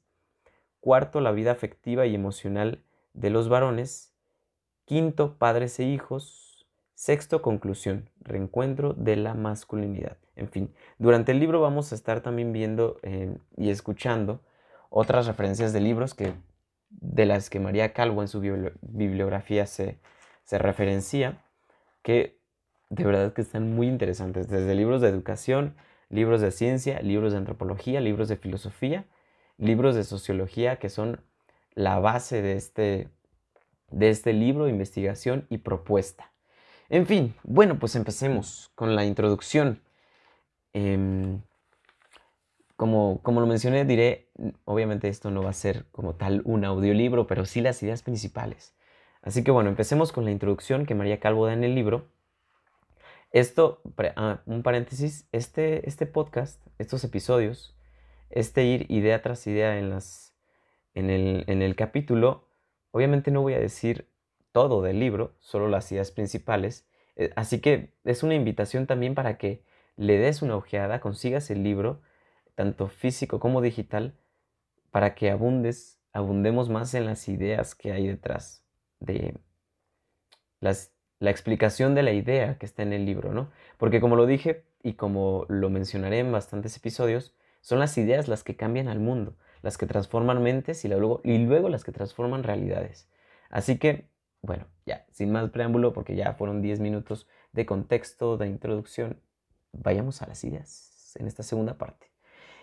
Cuarto, 0.80 1.22
la 1.22 1.32
vida 1.32 1.52
afectiva 1.52 2.08
y 2.08 2.16
emocional 2.16 2.84
de 3.14 3.30
los 3.30 3.50
varones. 3.50 4.16
Quinto, 4.86 5.38
padres 5.38 5.78
e 5.80 5.84
hijos. 5.84 6.66
Sexto, 6.94 7.42
conclusión, 7.42 8.10
reencuentro 8.22 8.94
de 8.94 9.18
la 9.18 9.34
masculinidad. 9.34 10.18
En 10.38 10.50
fin, 10.50 10.74
durante 10.98 11.34
el 11.34 11.40
libro 11.40 11.60
vamos 11.60 11.92
a 11.92 11.96
estar 11.96 12.22
también 12.22 12.54
viendo 12.54 12.98
eh, 13.04 13.38
y 13.58 13.70
escuchando 13.70 14.42
otras 14.90 15.28
referencias 15.28 15.74
de 15.74 15.82
libros 15.82 16.14
que, 16.14 16.34
de 16.90 17.26
las 17.26 17.50
que 17.50 17.60
María 17.60 17.92
Calvo 17.92 18.22
en 18.22 18.30
su 18.30 18.40
bibliografía 18.40 19.66
se, 19.66 20.00
se 20.46 20.58
referencia, 20.58 21.44
que 22.02 22.40
de 22.90 23.04
verdad 23.04 23.34
que 23.34 23.42
están 23.42 23.74
muy 23.74 23.88
interesantes, 23.88 24.48
desde 24.48 24.76
libros 24.76 25.02
de 25.02 25.10
educación, 25.10 25.76
libros 26.10 26.42
de 26.42 26.52
ciencia, 26.52 27.02
libros 27.02 27.32
de 27.32 27.40
antropología, 27.40 28.00
libros 28.02 28.28
de 28.30 28.38
filosofía, 28.38 29.06
libros 29.58 29.96
de 29.96 30.04
sociología, 30.04 30.78
que 30.78 30.90
son 30.90 31.22
la 31.74 32.00
base 32.00 32.42
de 32.42 32.54
este, 32.54 33.10
de 33.90 34.10
este 34.10 34.34
libro, 34.34 34.68
investigación 34.68 35.46
y 35.50 35.60
propuesta. 35.60 36.32
En 36.90 37.08
fin, 37.08 37.34
bueno, 37.44 37.80
pues 37.80 37.96
empecemos 37.96 38.72
con 38.76 38.96
la 38.96 39.06
introducción. 39.06 39.82
Em, 40.74 41.42
como, 42.76 43.22
como 43.24 43.40
lo 43.40 43.48
mencioné, 43.48 43.86
diré, 43.86 44.30
obviamente 44.66 45.08
esto 45.08 45.32
no 45.32 45.42
va 45.42 45.50
a 45.50 45.54
ser 45.54 45.86
como 45.92 46.16
tal 46.16 46.42
un 46.46 46.66
audiolibro, 46.66 47.26
pero 47.28 47.46
sí 47.46 47.62
las 47.62 47.82
ideas 47.82 48.04
principales. 48.04 48.76
Así 49.22 49.44
que 49.44 49.52
bueno, 49.52 49.70
empecemos 49.70 50.12
con 50.12 50.26
la 50.26 50.32
introducción 50.32 50.86
que 50.86 50.94
María 50.94 51.20
Calvo 51.20 51.48
da 51.48 51.54
en 51.54 51.64
el 51.64 51.74
libro. 51.74 52.08
Esto, 53.36 53.82
ah, 54.16 54.42
un 54.46 54.64
paréntesis, 54.64 55.28
este, 55.32 55.88
este 55.88 56.06
podcast, 56.06 56.66
estos 56.80 57.04
episodios, 57.04 57.78
este 58.30 58.64
ir 58.64 58.90
idea 58.90 59.22
tras 59.22 59.46
idea 59.46 59.78
en, 59.78 59.90
las, 59.90 60.34
en, 60.94 61.10
el, 61.10 61.44
en 61.48 61.62
el 61.62 61.76
capítulo, 61.76 62.46
Obviamente 62.96 63.30
no 63.30 63.42
voy 63.42 63.56
a 63.56 63.60
decir 63.60 64.10
todo 64.54 64.82
del 64.82 65.02
libro, 65.02 65.36
solo 65.42 65.68
las 65.68 65.92
ideas 65.92 66.12
principales. 66.12 66.88
Eh, 67.18 67.34
así 67.36 67.60
que 67.60 67.94
es 68.06 68.24
una 68.24 68.36
invitación 68.36 68.88
también 68.88 69.16
para 69.16 69.38
que 69.38 69.66
le 69.98 70.18
des 70.18 70.42
una 70.42 70.56
ojeada, 70.56 71.02
consigas 71.02 71.52
el 71.52 71.62
libro, 71.62 72.02
tanto 72.56 72.88
físico 72.88 73.38
como 73.42 73.60
digital, 73.60 74.18
para 74.92 75.14
que 75.14 75.30
abundes, 75.30 76.00
abundemos 76.14 76.70
más 76.70 76.94
en 76.94 77.06
las 77.06 77.28
ideas 77.28 77.76
que 77.76 77.92
hay 77.92 78.08
detrás 78.08 78.64
de 79.02 79.36
las, 80.62 80.95
la 81.26 81.32
explicación 81.32 81.96
de 81.96 82.04
la 82.04 82.14
idea 82.14 82.58
que 82.58 82.66
está 82.66 82.84
en 82.84 82.94
el 82.94 83.06
libro, 83.06 83.34
¿no? 83.34 83.50
Porque 83.78 84.00
como 84.00 84.16
lo 84.16 84.26
dije 84.28 84.64
y 84.84 84.94
como 84.94 85.46
lo 85.50 85.70
mencionaré 85.70 86.20
en 86.20 86.32
bastantes 86.32 86.78
episodios, 86.78 87.36
son 87.62 87.80
las 87.80 87.98
ideas 87.98 88.28
las 88.28 88.44
que 88.44 88.56
cambian 88.56 88.88
al 88.88 89.00
mundo, 89.00 89.36
las 89.64 89.78
que 89.78 89.88
transforman 89.88 90.44
mentes 90.44 90.86
y 90.86 90.88
luego, 90.88 91.22
y 91.24 91.40
luego 91.40 91.68
las 91.68 91.84
que 91.84 91.92
transforman 91.92 92.44
realidades. 92.44 93.10
Así 93.50 93.80
que, 93.80 94.08
bueno, 94.44 94.68
ya, 94.86 95.08
sin 95.12 95.32
más 95.32 95.50
preámbulo, 95.50 95.94
porque 95.94 96.16
ya 96.16 96.34
fueron 96.34 96.62
10 96.62 96.80
minutos 96.80 97.28
de 97.54 97.66
contexto, 97.66 98.38
de 98.38 98.48
introducción, 98.48 99.20
vayamos 99.74 100.22
a 100.22 100.28
las 100.28 100.44
ideas 100.44 101.16
en 101.16 101.26
esta 101.26 101.42
segunda 101.42 101.80
parte. 101.80 102.12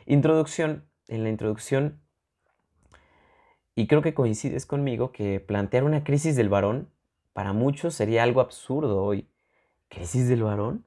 Introducción, 0.07 0.85
en 1.09 1.25
la 1.25 1.31
introducción, 1.31 2.01
y 3.75 3.89
creo 3.89 4.03
que 4.03 4.15
coincides 4.15 4.67
conmigo 4.67 5.11
que 5.11 5.41
plantear 5.41 5.83
una 5.83 6.05
crisis 6.05 6.37
del 6.37 6.49
varón 6.49 6.91
para 7.33 7.53
muchos 7.53 7.95
sería 7.95 8.23
algo 8.23 8.41
absurdo 8.41 9.03
hoy. 9.03 9.29
¿Crisis 9.89 10.29
del 10.29 10.43
varón? 10.43 10.85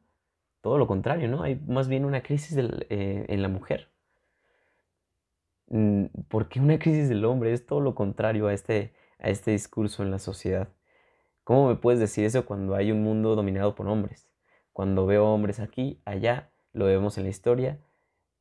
Todo 0.61 0.77
lo 0.77 0.87
contrario, 0.87 1.27
¿no? 1.27 1.43
Hay 1.43 1.55
más 1.67 1.87
bien 1.87 2.05
una 2.05 2.23
crisis 2.23 2.57
eh, 2.57 3.25
en 3.29 3.41
la 3.41 3.49
mujer. 3.49 3.89
Mm, 5.67 6.05
¿Por 6.27 6.47
qué 6.49 6.59
una 6.59 6.79
crisis 6.79 7.09
del 7.09 7.25
hombre? 7.25 7.53
Es 7.53 7.65
todo 7.65 7.81
lo 7.81 7.95
contrario 7.95 8.47
a 8.47 8.53
este, 8.53 8.93
a 9.19 9.29
este 9.29 9.51
discurso 9.51 10.03
en 10.03 10.11
la 10.11 10.19
sociedad. 10.19 10.69
¿Cómo 11.43 11.67
me 11.69 11.75
puedes 11.75 11.99
decir 11.99 12.25
eso 12.25 12.45
cuando 12.45 12.75
hay 12.75 12.91
un 12.91 13.03
mundo 13.03 13.35
dominado 13.35 13.75
por 13.75 13.87
hombres? 13.87 14.29
Cuando 14.73 15.05
veo 15.05 15.25
hombres 15.25 15.59
aquí, 15.59 16.01
allá, 16.05 16.51
lo 16.73 16.85
vemos 16.85 17.17
en 17.17 17.23
la 17.25 17.29
historia, 17.29 17.79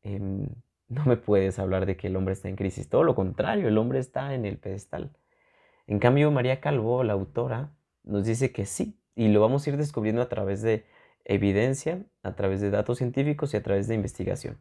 em, 0.02 0.48
no 0.88 1.04
me 1.06 1.16
puedes 1.16 1.58
hablar 1.58 1.86
de 1.86 1.96
que 1.96 2.08
el 2.08 2.16
hombre 2.16 2.32
está 2.32 2.48
en 2.48 2.56
crisis. 2.56 2.88
Todo 2.88 3.04
lo 3.04 3.14
contrario, 3.14 3.68
el 3.68 3.78
hombre 3.78 3.98
está 3.98 4.34
en 4.34 4.44
el 4.46 4.58
pedestal. 4.58 5.10
En 5.86 5.98
cambio, 5.98 6.30
María 6.30 6.60
Calvo, 6.60 7.04
la 7.04 7.12
autora, 7.12 7.73
nos 8.04 8.24
dice 8.24 8.52
que 8.52 8.66
sí, 8.66 8.98
y 9.14 9.28
lo 9.28 9.40
vamos 9.40 9.66
a 9.66 9.70
ir 9.70 9.76
descubriendo 9.76 10.22
a 10.22 10.28
través 10.28 10.62
de 10.62 10.84
evidencia, 11.24 12.04
a 12.22 12.34
través 12.34 12.60
de 12.60 12.70
datos 12.70 12.98
científicos 12.98 13.54
y 13.54 13.56
a 13.56 13.62
través 13.62 13.88
de 13.88 13.94
investigación. 13.94 14.58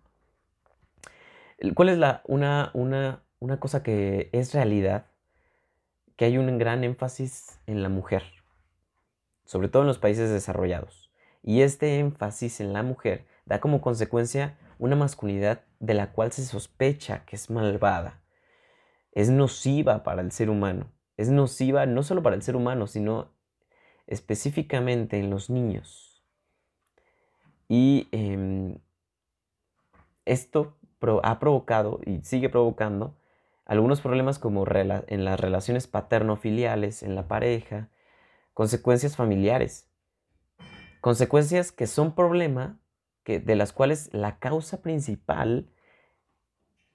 ¿Cuál 1.75 1.89
es 1.89 1.97
la, 1.97 2.21
una, 2.25 2.71
una, 2.73 3.23
una 3.39 3.59
cosa 3.59 3.83
que 3.83 4.29
es 4.31 4.53
realidad? 4.53 5.05
Que 6.15 6.25
hay 6.25 6.37
un 6.37 6.57
gran 6.57 6.83
énfasis 6.83 7.59
en 7.67 7.81
la 7.81 7.89
mujer, 7.89 8.23
sobre 9.45 9.67
todo 9.69 9.83
en 9.83 9.87
los 9.87 9.97
países 9.97 10.29
desarrollados. 10.29 11.11
Y 11.41 11.61
este 11.61 11.99
énfasis 11.99 12.59
en 12.59 12.73
la 12.73 12.83
mujer 12.83 13.25
da 13.45 13.59
como 13.59 13.81
consecuencia 13.81 14.57
una 14.79 14.95
masculinidad 14.95 15.61
de 15.79 15.93
la 15.93 16.11
cual 16.11 16.31
se 16.31 16.45
sospecha 16.45 17.25
que 17.25 17.35
es 17.35 17.49
malvada, 17.49 18.21
es 19.11 19.29
nociva 19.29 20.03
para 20.03 20.21
el 20.21 20.31
ser 20.31 20.49
humano, 20.49 20.91
es 21.23 21.29
nociva 21.29 21.85
no 21.85 22.03
solo 22.03 22.21
para 22.21 22.35
el 22.35 22.41
ser 22.41 22.55
humano, 22.55 22.87
sino 22.87 23.31
específicamente 24.07 25.17
en 25.19 25.29
los 25.29 25.49
niños. 25.49 26.23
Y 27.67 28.07
em, 28.11 28.77
esto 30.25 30.77
ha 31.23 31.39
provocado 31.39 31.99
y 32.05 32.19
sigue 32.21 32.49
provocando 32.49 33.17
algunos 33.65 34.01
problemas 34.01 34.39
como 34.39 34.65
en 34.67 35.25
las 35.25 35.39
relaciones 35.39 35.87
paterno-filiales, 35.87 37.03
en 37.03 37.15
la 37.15 37.27
pareja, 37.27 37.89
consecuencias 38.53 39.15
familiares 39.15 39.87
Consecuencias 41.03 41.73
que 41.73 41.85
son 41.85 42.15
problema, 42.15 42.79
que, 43.25 43.41
de 43.41 43.57
las 43.57 43.73
cuales 43.73 44.09
la 44.13 44.39
causa 44.39 44.81
principal, 44.81 45.69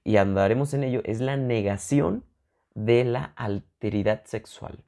y 0.03 0.17
andaremos 0.17 0.73
en 0.73 0.83
ello, 0.83 1.03
es 1.05 1.21
la 1.21 1.37
negación 1.37 2.25
de 2.85 3.05
la 3.05 3.25
alteridad 3.37 4.25
sexual. 4.25 4.85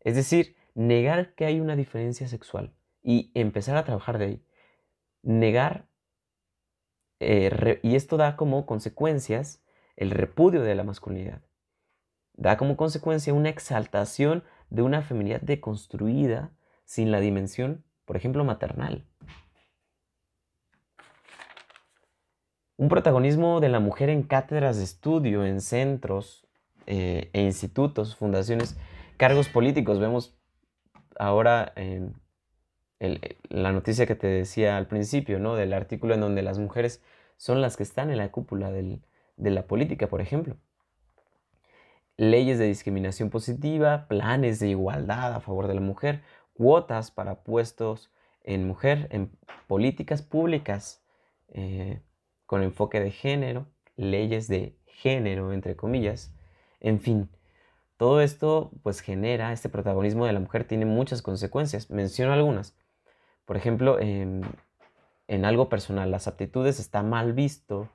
Es 0.00 0.14
decir, 0.14 0.56
negar 0.74 1.34
que 1.34 1.44
hay 1.44 1.60
una 1.60 1.76
diferencia 1.76 2.28
sexual 2.28 2.74
y 3.02 3.30
empezar 3.34 3.76
a 3.76 3.84
trabajar 3.84 4.18
de 4.18 4.24
ahí. 4.24 4.46
Negar, 5.22 5.88
eh, 7.20 7.80
y 7.82 7.96
esto 7.96 8.16
da 8.16 8.36
como 8.36 8.66
consecuencias 8.66 9.62
el 9.96 10.10
repudio 10.10 10.62
de 10.62 10.74
la 10.74 10.84
masculinidad. 10.84 11.42
Da 12.34 12.56
como 12.56 12.76
consecuencia 12.76 13.32
una 13.32 13.48
exaltación 13.48 14.44
de 14.70 14.82
una 14.82 15.02
feminidad 15.02 15.40
deconstruida 15.40 16.52
sin 16.84 17.10
la 17.10 17.20
dimensión 17.20 17.84
por 18.04 18.16
ejemplo, 18.16 18.44
maternal. 18.44 19.04
Un 22.76 22.88
protagonismo 22.88 23.60
de 23.60 23.68
la 23.68 23.80
mujer 23.80 24.10
en 24.10 24.24
cátedras 24.24 24.78
de 24.78 24.84
estudio, 24.84 25.44
en 25.44 25.60
centros 25.60 26.43
eh, 26.86 27.30
e 27.32 27.42
institutos, 27.42 28.16
fundaciones, 28.16 28.76
cargos 29.16 29.48
políticos. 29.48 29.98
Vemos 29.98 30.36
ahora 31.18 31.72
la 33.48 33.72
noticia 33.72 34.06
que 34.06 34.14
te 34.14 34.26
decía 34.26 34.76
al 34.76 34.86
principio, 34.86 35.38
¿no? 35.38 35.56
Del 35.56 35.72
artículo 35.72 36.14
en 36.14 36.20
donde 36.20 36.42
las 36.42 36.58
mujeres 36.58 37.02
son 37.36 37.60
las 37.60 37.76
que 37.76 37.82
están 37.82 38.10
en 38.10 38.18
la 38.18 38.30
cúpula 38.30 38.70
de 38.70 39.00
la 39.36 39.66
política, 39.66 40.08
por 40.08 40.20
ejemplo. 40.20 40.56
Leyes 42.16 42.58
de 42.58 42.66
discriminación 42.66 43.28
positiva, 43.28 44.06
planes 44.08 44.60
de 44.60 44.68
igualdad 44.68 45.34
a 45.34 45.40
favor 45.40 45.66
de 45.66 45.74
la 45.74 45.80
mujer, 45.80 46.22
cuotas 46.54 47.10
para 47.10 47.42
puestos 47.42 48.12
en 48.44 48.66
mujer, 48.66 49.08
en 49.10 49.36
políticas 49.66 50.22
públicas 50.22 51.02
eh, 51.48 52.00
con 52.46 52.62
enfoque 52.62 53.00
de 53.00 53.10
género, 53.10 53.66
leyes 53.96 54.48
de 54.48 54.78
género, 54.86 55.52
entre 55.52 55.76
comillas, 55.76 56.32
en 56.84 57.00
fin. 57.00 57.28
Todo 57.96 58.20
esto 58.20 58.70
pues 58.82 59.00
genera, 59.00 59.52
este 59.52 59.68
protagonismo 59.68 60.26
de 60.26 60.32
la 60.34 60.40
mujer 60.40 60.64
tiene 60.64 60.84
muchas 60.84 61.22
consecuencias. 61.22 61.90
Menciono 61.90 62.32
algunas. 62.32 62.76
Por 63.46 63.56
ejemplo, 63.56 63.98
en, 63.98 64.42
en 65.26 65.44
algo 65.44 65.68
personal, 65.68 66.10
las 66.10 66.28
aptitudes 66.28 66.78
está 66.78 67.02
mal 67.02 67.32
visto 67.32 67.88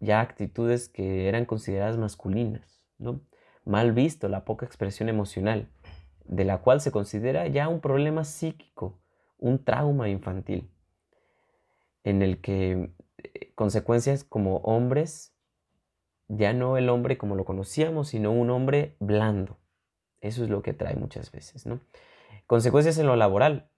ya 0.00 0.20
actitudes 0.20 0.88
que 0.88 1.28
eran 1.28 1.44
consideradas 1.44 1.96
masculinas, 1.98 2.84
¿no? 2.98 3.20
Mal 3.64 3.92
visto 3.92 4.28
la 4.28 4.44
poca 4.44 4.64
expresión 4.64 5.08
emocional 5.08 5.68
de 6.24 6.44
la 6.44 6.58
cual 6.58 6.80
se 6.80 6.92
considera 6.92 7.48
ya 7.48 7.68
un 7.68 7.80
problema 7.80 8.22
psíquico, 8.22 9.00
un 9.38 9.64
trauma 9.64 10.08
infantil, 10.08 10.70
en 12.04 12.22
el 12.22 12.40
que 12.40 12.90
eh, 13.18 13.52
consecuencias 13.56 14.22
como 14.22 14.58
hombres, 14.58 15.34
ya 16.28 16.52
no 16.52 16.76
el 16.76 16.88
hombre 16.88 17.18
como 17.18 17.34
lo 17.34 17.44
conocíamos, 17.44 18.08
sino 18.08 18.30
un 18.30 18.50
hombre 18.50 18.94
blando. 19.00 19.56
Eso 20.20 20.44
es 20.44 20.50
lo 20.50 20.62
que 20.62 20.74
trae 20.74 20.94
muchas 20.94 21.32
veces, 21.32 21.66
¿no? 21.66 21.80
Consecuencias 22.46 22.98
en 22.98 23.06
lo 23.06 23.16
laboral. 23.16 23.68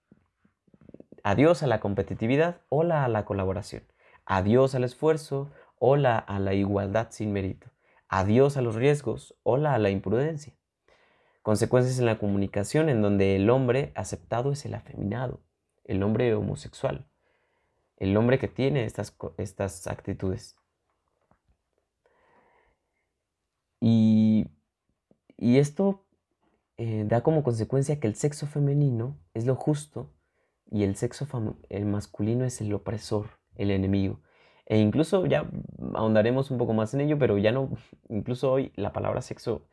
Adiós 1.23 1.63
a 1.63 1.67
la 1.67 1.79
competitividad, 1.79 2.61
hola 2.69 3.05
a 3.05 3.07
la 3.07 3.25
colaboración. 3.25 3.83
Adiós 4.25 4.75
al 4.75 4.83
esfuerzo, 4.83 5.51
hola 5.77 6.17
a 6.17 6.39
la 6.39 6.53
igualdad 6.53 7.07
sin 7.11 7.31
mérito. 7.31 7.67
Adiós 8.07 8.57
a 8.57 8.61
los 8.61 8.75
riesgos, 8.75 9.35
hola 9.43 9.73
a 9.73 9.79
la 9.79 9.89
imprudencia. 9.89 10.53
Consecuencias 11.41 11.97
en 11.99 12.05
la 12.05 12.19
comunicación 12.19 12.89
en 12.89 13.01
donde 13.01 13.35
el 13.35 13.49
hombre 13.49 13.91
aceptado 13.95 14.51
es 14.51 14.65
el 14.65 14.75
afeminado, 14.75 15.41
el 15.85 16.03
hombre 16.03 16.33
homosexual, 16.35 17.07
el 17.97 18.15
hombre 18.17 18.37
que 18.37 18.47
tiene 18.47 18.85
estas, 18.85 19.15
estas 19.37 19.87
actitudes. 19.87 20.55
Y, 23.81 24.47
esto 25.37 26.05
eh, 26.77 27.03
da 27.07 27.21
como 27.21 27.43
consecuencia 27.43 27.99
que 27.99 28.07
el 28.07 28.15
sexo 28.15 28.45
femenino 28.47 29.17
es 29.33 29.45
lo 29.45 29.55
justo 29.55 30.13
y 30.69 30.83
el 30.83 30.95
sexo 30.95 31.27
el 31.69 31.85
masculino 31.85 32.45
es 32.45 32.61
el 32.61 32.73
opresor, 32.73 33.39
el 33.55 33.71
enemigo. 33.71 34.21
E 34.67 34.77
incluso 34.77 35.25
ya 35.25 35.49
ahondaremos 35.95 36.51
un 36.51 36.57
poco 36.57 36.73
más 36.73 36.93
en 36.93 37.01
ello, 37.01 37.17
pero 37.19 37.37
ya 37.37 37.51
no, 37.51 37.71
incluso 38.07 38.51
hoy 38.51 38.71
la 38.75 38.93
palabra 38.93 39.21
sexo 39.21 39.67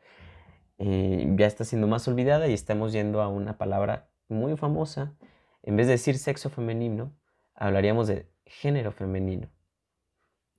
eh, 0.79 1.25
ya 1.37 1.45
está 1.45 1.63
siendo 1.63 1.87
más 1.87 2.07
olvidada 2.07 2.47
y 2.47 2.53
estamos 2.53 2.91
yendo 2.93 3.21
a 3.21 3.27
una 3.27 3.57
palabra 3.57 4.09
muy 4.27 4.57
famosa. 4.57 5.15
En 5.63 5.77
vez 5.77 5.87
de 5.87 5.93
decir 5.93 6.17
sexo 6.17 6.49
femenino, 6.49 7.13
hablaríamos 7.53 8.07
de 8.07 8.27
género 8.45 8.91
femenino. 8.91 9.49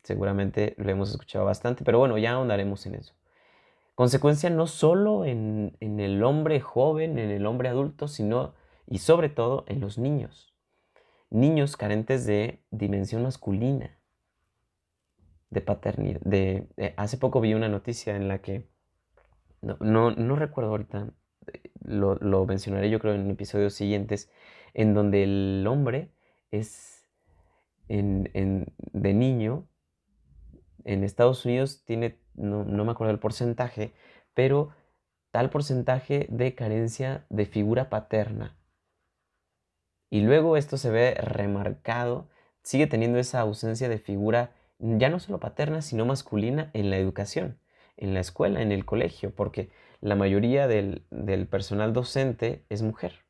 Seguramente 0.02 0.74
lo 0.78 0.90
hemos 0.90 1.10
escuchado 1.10 1.44
bastante, 1.44 1.84
pero 1.84 1.98
bueno, 1.98 2.16
ya 2.16 2.32
ahondaremos 2.32 2.86
en 2.86 2.94
eso. 2.94 3.19
Consecuencia 4.00 4.48
no 4.48 4.66
solo 4.66 5.26
en, 5.26 5.76
en 5.80 6.00
el 6.00 6.24
hombre 6.24 6.58
joven, 6.58 7.18
en 7.18 7.28
el 7.28 7.44
hombre 7.44 7.68
adulto, 7.68 8.08
sino 8.08 8.54
y 8.86 8.96
sobre 8.96 9.28
todo 9.28 9.64
en 9.68 9.80
los 9.80 9.98
niños. 9.98 10.54
Niños 11.28 11.76
carentes 11.76 12.24
de 12.24 12.62
dimensión 12.70 13.24
masculina, 13.24 13.98
de 15.50 15.60
paternidad. 15.60 16.22
De, 16.22 16.66
hace 16.96 17.18
poco 17.18 17.42
vi 17.42 17.52
una 17.52 17.68
noticia 17.68 18.16
en 18.16 18.26
la 18.26 18.38
que 18.38 18.70
no, 19.60 19.76
no, 20.12 20.34
recuerdo 20.34 20.70
ahorita 20.70 21.12
lo, 21.84 22.46
mencionaré 22.46 22.88
yo 22.88 23.00
creo 23.00 23.12
en 23.12 23.30
episodios 23.30 23.74
siguientes, 23.74 24.30
en 24.72 24.94
donde 24.94 25.24
el 25.24 25.66
hombre 25.68 26.10
es 26.50 27.06
de 27.86 29.12
niño, 29.12 29.68
en 30.84 31.04
Estados 31.04 31.44
Unidos 31.44 31.82
tiene, 31.84 32.18
no, 32.40 32.64
no 32.64 32.84
me 32.84 32.92
acuerdo 32.92 33.12
el 33.12 33.18
porcentaje, 33.18 33.92
pero 34.34 34.70
tal 35.30 35.50
porcentaje 35.50 36.26
de 36.30 36.54
carencia 36.54 37.24
de 37.28 37.46
figura 37.46 37.88
paterna. 37.88 38.56
Y 40.10 40.22
luego 40.22 40.56
esto 40.56 40.76
se 40.76 40.90
ve 40.90 41.14
remarcado, 41.14 42.28
sigue 42.62 42.86
teniendo 42.86 43.18
esa 43.18 43.40
ausencia 43.40 43.88
de 43.88 43.98
figura 43.98 44.52
ya 44.80 45.08
no 45.08 45.20
solo 45.20 45.38
paterna, 45.38 45.82
sino 45.82 46.06
masculina 46.06 46.70
en 46.72 46.90
la 46.90 46.96
educación, 46.96 47.58
en 47.96 48.14
la 48.14 48.20
escuela, 48.20 48.62
en 48.62 48.72
el 48.72 48.84
colegio, 48.84 49.34
porque 49.34 49.70
la 50.00 50.16
mayoría 50.16 50.66
del, 50.66 51.04
personal 51.50 51.92
docente 51.92 52.64
es 52.70 52.82
mujer. 52.82 53.24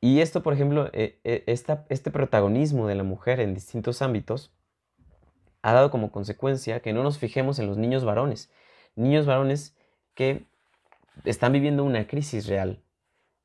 Y 0.00 0.20
esto, 0.20 0.42
por 0.42 0.52
ejemplo, 0.52 0.90
eh, 0.92 1.20
eh, 1.24 1.44
este 1.46 2.10
protagonismo 2.10 2.86
de 2.86 2.94
la 2.94 3.04
mujer 3.04 3.40
en 3.40 3.54
distintos 3.54 4.02
ámbitos 4.02 4.52
ha 5.64 5.72
dado 5.72 5.90
como 5.90 6.12
consecuencia 6.12 6.80
que 6.80 6.92
no 6.92 7.02
nos 7.02 7.16
fijemos 7.16 7.58
en 7.58 7.66
los 7.66 7.78
niños 7.78 8.04
varones. 8.04 8.50
Niños 8.96 9.24
varones 9.24 9.74
que 10.12 10.44
están 11.24 11.52
viviendo 11.54 11.84
una 11.84 12.06
crisis 12.06 12.46
real, 12.46 12.82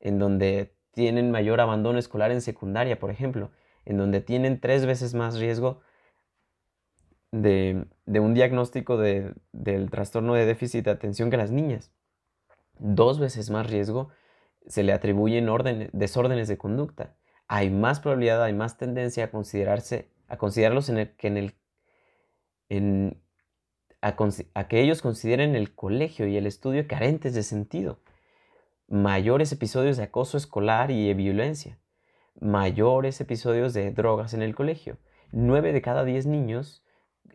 en 0.00 0.18
donde 0.18 0.76
tienen 0.92 1.30
mayor 1.30 1.62
abandono 1.62 1.98
escolar 1.98 2.30
en 2.30 2.42
secundaria, 2.42 2.98
por 2.98 3.10
ejemplo, 3.10 3.52
en 3.86 3.96
donde 3.96 4.20
tienen 4.20 4.60
tres 4.60 4.84
veces 4.84 5.14
más 5.14 5.38
riesgo 5.38 5.80
de, 7.32 7.86
un 8.06 8.34
diagnóstico 8.34 8.98
del 8.98 9.90
trastorno 9.90 10.34
de 10.34 10.44
déficit 10.44 10.84
de 10.84 10.90
atención 10.90 11.30
que 11.30 11.38
las 11.38 11.50
niñas. 11.50 11.90
Dos 12.78 13.18
veces 13.18 13.48
más 13.48 13.70
riesgo 13.70 14.10
se 14.66 14.82
le 14.82 14.92
atribuyen 14.92 15.48
desórdenes 15.94 16.48
de 16.48 16.58
conducta. 16.58 17.14
Hay 17.48 17.70
más 17.70 17.98
probabilidad, 17.98 18.42
hay 18.42 18.52
más 18.52 18.76
tendencia 18.76 19.24
a 19.24 19.30
considerarse, 19.30 20.10
a 20.28 20.36
considerarlos 20.36 20.90
en 20.90 20.98
el, 20.98 21.16
que 21.16 21.28
en 21.28 21.38
el, 21.38 21.54
a, 24.00 24.68
que 24.68 24.80
ellos 24.80 25.02
consideren 25.02 25.54
el 25.54 25.74
colegio 25.74 26.26
y 26.26 26.36
el 26.36 26.46
estudio 26.46 26.86
carentes 26.86 27.34
de 27.34 27.42
sentido, 27.42 28.00
mayores 28.88 29.52
episodios 29.52 29.96
de 29.96 30.04
acoso 30.04 30.36
escolar 30.36 30.90
y 30.90 31.06
de 31.06 31.14
violencia, 31.14 31.78
mayores 32.40 33.20
episodios 33.20 33.74
de 33.74 33.90
drogas 33.90 34.34
en 34.34 34.42
el 34.42 34.54
colegio. 34.54 34.98
Nueve 35.32 35.72
de 35.72 35.82
cada 35.82 36.04
diez 36.04 36.26
niños, 36.26 36.84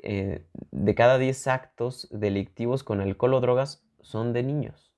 eh, 0.03 0.45
de 0.71 0.95
cada 0.95 1.17
diez 1.17 1.47
actos 1.47 2.09
delictivos 2.11 2.83
con 2.83 2.99
alcohol 2.99 3.35
o 3.35 3.41
drogas 3.41 3.85
son 4.01 4.33
de 4.33 4.43
niños. 4.43 4.91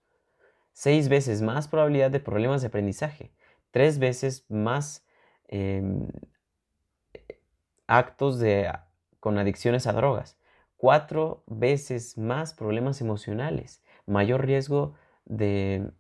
Seis 0.74 1.10
veces 1.10 1.42
más 1.42 1.68
probabilidad 1.68 2.12
de 2.12 2.20
problemas 2.20 2.62
de 2.62 2.68
aprendizaje, 2.68 3.32
tres 3.72 4.00
veces 4.00 4.46
más 4.50 5.06
em, 5.48 6.08
actos 7.88 8.40
de, 8.40 8.72
con 9.20 9.38
adicciones 9.38 9.88
a 9.88 9.94
drogas, 9.94 10.38
cuatro 10.78 11.44
veces 11.48 12.18
más 12.18 12.54
problemas 12.54 13.02
emocionales, 13.02 13.84
mayor 14.06 14.46
riesgo 14.46 14.94
de, 15.26 15.92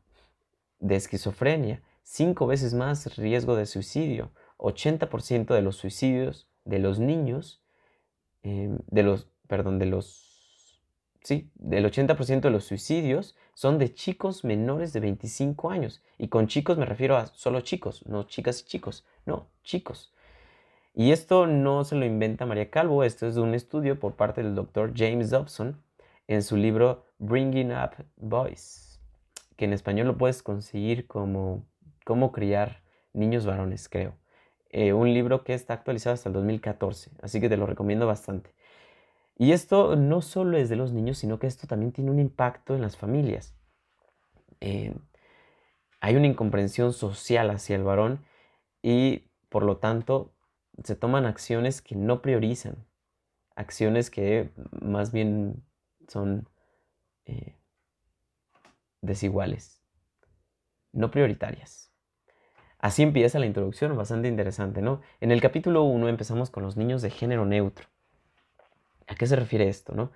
esquizofrenia, 0.79 1.83
cinco 2.03 2.47
veces 2.47 2.73
más 2.73 3.17
riesgo 3.17 3.55
de 3.55 3.65
suicidio, 3.65 4.31
80% 4.57 5.53
de 5.53 5.61
los 5.61 5.75
suicidios 5.75 6.49
de 6.63 6.79
los 6.79 6.99
niños, 6.99 7.63
em, 8.43 8.79
de 8.87 9.03
los, 9.03 9.29
perdón, 9.47 9.79
de 9.79 9.87
los, 9.87 10.81
sí, 11.23 11.51
del 11.55 11.85
80% 11.85 12.47
de 12.47 12.51
los 12.51 12.65
suicidios 12.65 13.35
son 13.53 13.79
de 13.79 13.93
chicos 13.93 14.43
menores 14.43 14.93
de 14.93 14.99
25 14.99 15.69
años. 15.71 16.03
Y 16.17 16.27
con 16.27 16.47
chicos 16.47 16.77
me 16.77 16.85
refiero 16.85 17.17
a 17.17 17.27
solo 17.27 17.61
chicos, 17.61 18.05
no 18.05 18.23
chicas 18.23 18.61
y 18.61 18.65
chicos, 18.65 19.05
no, 19.25 19.49
chicos. 19.63 20.13
Y 20.99 21.11
esto 21.11 21.45
no 21.45 21.83
se 21.83 21.95
lo 21.95 22.05
inventa 22.05 22.47
María 22.47 22.71
Calvo, 22.71 23.03
esto 23.03 23.27
es 23.27 23.37
un 23.37 23.53
estudio 23.53 23.99
por 23.99 24.15
parte 24.15 24.41
del 24.41 24.55
doctor 24.55 24.93
James 24.95 25.29
Dobson 25.29 25.79
en 26.25 26.41
su 26.41 26.57
libro 26.57 27.05
Bringing 27.19 27.71
Up 27.71 28.03
Boys, 28.15 28.99
que 29.57 29.65
en 29.65 29.73
español 29.73 30.07
lo 30.07 30.17
puedes 30.17 30.41
conseguir 30.41 31.05
como 31.05 31.67
Cómo 32.03 32.31
criar 32.31 32.81
niños 33.13 33.45
varones, 33.45 33.89
creo. 33.89 34.15
Eh, 34.71 34.91
un 34.93 35.13
libro 35.13 35.43
que 35.43 35.53
está 35.53 35.75
actualizado 35.75 36.15
hasta 36.15 36.29
el 36.29 36.33
2014, 36.33 37.11
así 37.21 37.39
que 37.39 37.49
te 37.49 37.57
lo 37.57 37.67
recomiendo 37.67 38.07
bastante. 38.07 38.55
Y 39.37 39.51
esto 39.51 39.95
no 39.95 40.23
solo 40.23 40.57
es 40.57 40.67
de 40.67 40.77
los 40.77 40.93
niños, 40.93 41.19
sino 41.19 41.37
que 41.37 41.45
esto 41.45 41.67
también 41.67 41.91
tiene 41.91 42.09
un 42.09 42.17
impacto 42.17 42.73
en 42.73 42.81
las 42.81 42.97
familias. 42.97 43.53
Eh, 44.61 44.95
hay 45.99 46.15
una 46.15 46.25
incomprensión 46.25 46.91
social 46.91 47.51
hacia 47.51 47.75
el 47.75 47.83
varón 47.83 48.25
y 48.81 49.27
por 49.49 49.61
lo 49.61 49.77
tanto 49.77 50.33
se 50.83 50.95
toman 50.95 51.25
acciones 51.25 51.81
que 51.81 51.95
no 51.95 52.21
priorizan, 52.21 52.85
acciones 53.55 54.09
que 54.09 54.51
más 54.81 55.11
bien 55.11 55.63
son 56.07 56.47
eh, 57.25 57.57
desiguales, 59.01 59.81
no 60.93 61.11
prioritarias. 61.11 61.91
Así 62.79 63.01
empieza 63.01 63.39
la 63.39 63.47
introducción, 63.47 63.95
bastante 63.97 64.27
interesante, 64.27 64.81
¿no? 64.81 65.01
En 65.19 65.31
el 65.31 65.41
capítulo 65.41 65.83
1 65.83 66.09
empezamos 66.09 66.51
con 66.51 66.63
los 66.63 66.77
niños 66.77 67.01
de 67.01 67.09
género 67.09 67.45
neutro. 67.45 67.87
¿A 69.07 69.15
qué 69.15 69.25
se 69.25 69.35
refiere 69.35 69.67
esto, 69.67 69.95
no? 69.95 70.11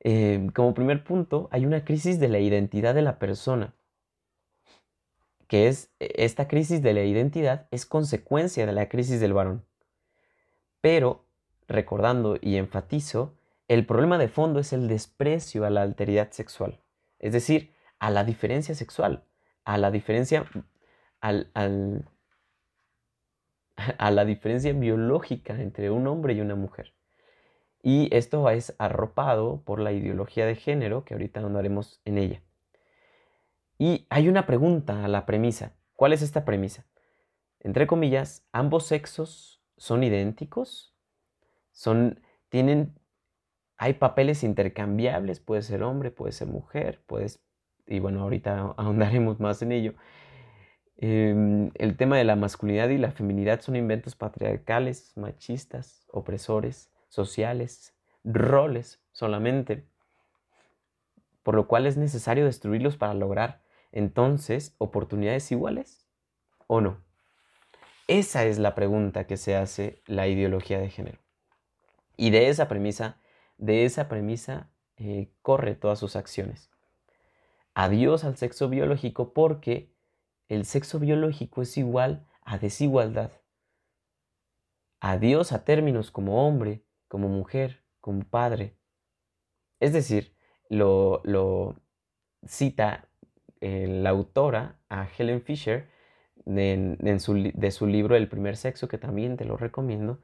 Eh, 0.00 0.48
como 0.54 0.74
primer 0.74 1.04
punto, 1.04 1.48
hay 1.52 1.64
una 1.66 1.84
crisis 1.84 2.18
de 2.18 2.28
la 2.28 2.40
identidad 2.40 2.94
de 2.94 3.02
la 3.02 3.18
persona, 3.18 3.74
que 5.46 5.68
es, 5.68 5.94
esta 6.00 6.48
crisis 6.48 6.82
de 6.82 6.94
la 6.94 7.04
identidad 7.04 7.68
es 7.70 7.86
consecuencia 7.86 8.66
de 8.66 8.72
la 8.72 8.88
crisis 8.88 9.20
del 9.20 9.34
varón. 9.34 9.64
Pero, 10.84 11.24
recordando 11.66 12.36
y 12.38 12.58
enfatizo, 12.58 13.38
el 13.68 13.86
problema 13.86 14.18
de 14.18 14.28
fondo 14.28 14.60
es 14.60 14.74
el 14.74 14.86
desprecio 14.86 15.64
a 15.64 15.70
la 15.70 15.80
alteridad 15.80 16.30
sexual, 16.32 16.78
es 17.18 17.32
decir, 17.32 17.72
a 18.00 18.10
la 18.10 18.22
diferencia 18.22 18.74
sexual, 18.74 19.24
a 19.64 19.78
la 19.78 19.90
diferencia, 19.90 20.44
al, 21.22 21.50
a 23.96 24.10
la 24.10 24.24
diferencia 24.26 24.74
biológica 24.74 25.58
entre 25.58 25.90
un 25.90 26.06
hombre 26.06 26.34
y 26.34 26.42
una 26.42 26.54
mujer. 26.54 26.92
Y 27.82 28.14
esto 28.14 28.50
es 28.50 28.74
arropado 28.76 29.62
por 29.64 29.80
la 29.80 29.92
ideología 29.92 30.44
de 30.44 30.54
género, 30.54 31.06
que 31.06 31.14
ahorita 31.14 31.40
andaremos 31.40 32.02
en 32.04 32.18
ella. 32.18 32.42
Y 33.78 34.06
hay 34.10 34.28
una 34.28 34.44
pregunta 34.44 35.02
a 35.02 35.08
la 35.08 35.24
premisa. 35.24 35.72
¿Cuál 35.96 36.12
es 36.12 36.20
esta 36.20 36.44
premisa? 36.44 36.84
Entre 37.60 37.86
comillas, 37.86 38.46
ambos 38.52 38.84
sexos 38.84 39.53
son 39.76 40.02
idénticos, 40.02 40.94
son, 41.72 42.20
tienen, 42.48 42.94
hay 43.76 43.94
papeles 43.94 44.44
intercambiables, 44.44 45.40
puede 45.40 45.62
ser 45.62 45.82
hombre, 45.82 46.10
puede 46.10 46.32
ser 46.32 46.48
mujer, 46.48 47.02
puedes, 47.06 47.40
y 47.86 47.98
bueno, 47.98 48.22
ahorita 48.22 48.74
ahondaremos 48.76 49.40
más 49.40 49.62
en 49.62 49.72
ello. 49.72 49.94
Em, 50.96 51.70
el 51.74 51.96
tema 51.96 52.16
de 52.16 52.24
la 52.24 52.36
masculinidad 52.36 52.88
y 52.88 52.98
la 52.98 53.10
feminidad 53.10 53.60
son 53.60 53.76
inventos 53.76 54.14
patriarcales, 54.14 55.12
machistas, 55.16 56.06
opresores, 56.10 56.90
sociales, 57.08 57.94
roles 58.22 59.00
solamente, 59.12 59.84
por 61.42 61.56
lo 61.56 61.66
cual 61.68 61.86
es 61.86 61.96
necesario 61.96 62.46
destruirlos 62.46 62.96
para 62.96 63.14
lograr 63.14 63.60
entonces 63.92 64.74
oportunidades 64.78 65.52
iguales 65.52 66.06
o 66.66 66.80
no. 66.80 67.03
Esa 68.06 68.44
es 68.44 68.58
la 68.58 68.74
pregunta 68.74 69.26
que 69.26 69.36
se 69.36 69.56
hace 69.56 70.02
la 70.06 70.28
ideología 70.28 70.78
de 70.78 70.90
género. 70.90 71.18
Y 72.16 72.30
de 72.30 72.48
esa 72.48 72.68
premisa, 72.68 73.18
de 73.56 73.84
esa 73.84 74.08
premisa 74.08 74.70
eh, 74.96 75.32
corre 75.40 75.74
todas 75.74 75.98
sus 75.98 76.14
acciones. 76.14 76.70
Adiós 77.72 78.24
al 78.24 78.36
sexo 78.36 78.68
biológico 78.68 79.32
porque 79.32 79.92
el 80.48 80.66
sexo 80.66 81.00
biológico 81.00 81.62
es 81.62 81.76
igual 81.78 82.26
a 82.42 82.58
desigualdad. 82.58 83.32
Adiós 85.00 85.52
a 85.52 85.64
términos 85.64 86.10
como 86.10 86.46
hombre, 86.46 86.84
como 87.08 87.28
mujer, 87.28 87.82
como 88.00 88.22
padre. 88.24 88.76
Es 89.80 89.92
decir, 89.92 90.36
lo, 90.68 91.22
lo 91.24 91.80
cita 92.46 93.08
eh, 93.60 93.86
la 93.88 94.10
autora 94.10 94.78
a 94.88 95.08
Helen 95.08 95.42
Fisher 95.42 95.88
de, 96.44 97.18
su, 97.20 97.86
libro 97.86 98.16
El 98.16 98.28
primer 98.28 98.56
sexo, 98.56 98.88
que 98.88 98.98
también 98.98 99.36
te 99.36 99.44
lo 99.44 99.56
recomiendo, 99.56 100.20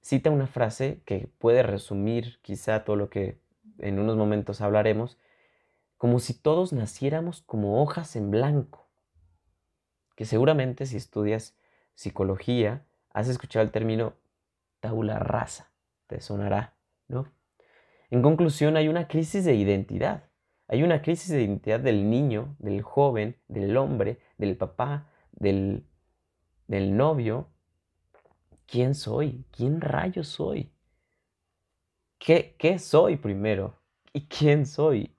cita 0.00 0.30
una 0.30 0.46
frase 0.46 1.00
que 1.04 1.28
puede 1.38 1.62
resumir 1.62 2.38
quizá 2.42 2.84
todo 2.84 2.96
lo 2.96 3.10
que 3.10 3.38
en 3.78 3.98
unos 3.98 4.16
momentos 4.16 4.60
hablaremos, 4.60 5.18
como 5.96 6.18
si 6.18 6.34
todos 6.34 6.72
naciéramos 6.72 7.42
como 7.42 7.82
hojas 7.82 8.16
en 8.16 8.30
blanco, 8.30 8.88
que 10.14 10.24
seguramente 10.24 10.86
si 10.86 10.96
estudias 10.96 11.56
psicología 11.94 12.84
has 13.10 13.28
escuchado 13.28 13.64
el 13.64 13.70
término 13.70 14.14
tabula 14.80 15.18
rasa, 15.18 15.70
te 16.06 16.20
sonará, 16.20 16.74
¿no? 17.08 17.32
En 18.10 18.22
conclusión, 18.22 18.76
hay 18.76 18.88
una 18.88 19.08
crisis 19.08 19.44
de 19.44 19.54
identidad, 19.54 20.25
Hay 20.68 20.82
una 20.82 21.00
crisis 21.00 21.30
de 21.30 21.42
identidad 21.42 21.80
del 21.80 22.10
niño, 22.10 22.56
del 22.58 22.82
joven, 22.82 23.36
del 23.48 23.76
hombre, 23.76 24.18
del 24.36 24.56
papá, 24.56 25.08
del, 25.32 25.84
novio. 26.68 27.48
¿Quién 28.66 28.94
soy? 28.94 29.44
¿Quién 29.56 29.80
rayo 29.80 30.24
soy? 30.24 30.72
¿Qué, 32.18 32.56
¿Qué 32.58 32.78
soy 32.78 33.16
primero? 33.16 33.78
¿Y 34.12 34.26
quién 34.26 34.66
soy? 34.66 35.14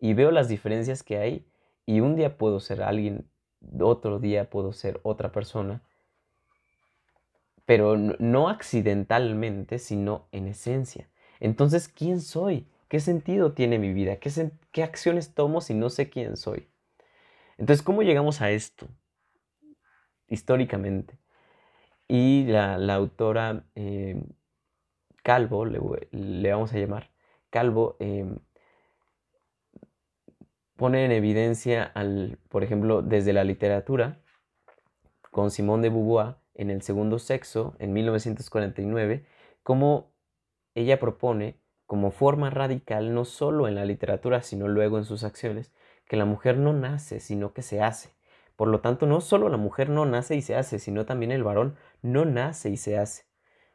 Y 0.00 0.14
veo 0.14 0.32
las 0.32 0.48
diferencias 0.48 1.02
que 1.02 1.18
hay 1.18 1.46
y 1.86 2.00
un 2.00 2.16
día 2.16 2.36
puedo 2.36 2.58
ser 2.58 2.82
alguien, 2.82 3.30
otro 3.80 4.18
día 4.18 4.50
puedo 4.50 4.72
ser 4.72 5.00
otra 5.04 5.30
persona, 5.30 5.82
pero 7.64 7.96
no 7.96 8.48
accidentalmente, 8.48 9.78
sino 9.78 10.26
en 10.32 10.48
esencia. 10.48 11.08
Entonces, 11.40 11.88
¿quién 11.88 12.20
soy? 12.20 12.66
¿Qué 12.94 13.00
sentido 13.00 13.54
tiene 13.54 13.80
mi 13.80 13.92
vida? 13.92 14.18
¿Qué, 14.20 14.82
acciones 14.84 15.34
tomo 15.34 15.60
si 15.60 15.74
no 15.74 15.90
sé 15.90 16.10
quién 16.10 16.36
soy? 16.36 16.68
Entonces, 17.58 17.82
¿cómo 17.84 18.04
llegamos 18.04 18.40
a 18.40 18.52
esto? 18.52 18.86
Históricamente. 20.28 21.18
Y 22.06 22.44
la, 22.44 22.76
autora 22.94 23.64
eh, 23.74 24.22
Calvo, 25.24 25.66
le, 25.66 25.80
vamos 26.52 26.72
a 26.72 26.78
llamar, 26.78 27.10
Calvo, 27.50 27.96
em, 27.98 28.38
pone 30.76 31.04
en 31.04 31.10
evidencia, 31.10 31.92
por 32.48 32.62
ejemplo, 32.62 33.02
desde 33.02 33.32
la 33.32 33.42
literatura, 33.42 34.20
con 35.32 35.50
Simón 35.50 35.82
de 35.82 35.88
Beauvoir, 35.88 36.36
en 36.54 36.70
El 36.70 36.82
Segundo 36.82 37.18
Sexo, 37.18 37.74
en 37.80 37.92
1949, 37.92 39.26
cómo 39.64 40.12
ella 40.76 41.00
propone 41.00 41.63
como 41.86 42.10
forma 42.10 42.50
radical, 42.50 43.14
no 43.14 43.24
solo 43.24 43.68
en 43.68 43.74
la 43.74 43.84
literatura, 43.84 44.42
sino 44.42 44.68
luego 44.68 44.98
en 44.98 45.04
sus 45.04 45.24
acciones, 45.24 45.72
que 46.06 46.16
la 46.16 46.24
mujer 46.24 46.58
no 46.58 46.72
nace, 46.72 47.20
sino 47.20 47.52
que 47.52 47.62
se 47.62 47.82
hace. 47.82 48.10
Por 48.56 48.68
lo 48.68 48.80
tanto, 48.80 49.06
no 49.06 49.20
solo 49.20 49.48
la 49.48 49.56
mujer 49.56 49.90
no 49.90 50.06
nace 50.06 50.36
y 50.36 50.42
se 50.42 50.56
hace, 50.56 50.78
sino 50.78 51.06
también 51.06 51.32
el 51.32 51.42
varón 51.44 51.76
no 52.02 52.24
nace 52.24 52.70
y 52.70 52.76
se 52.76 52.98
hace. 52.98 53.24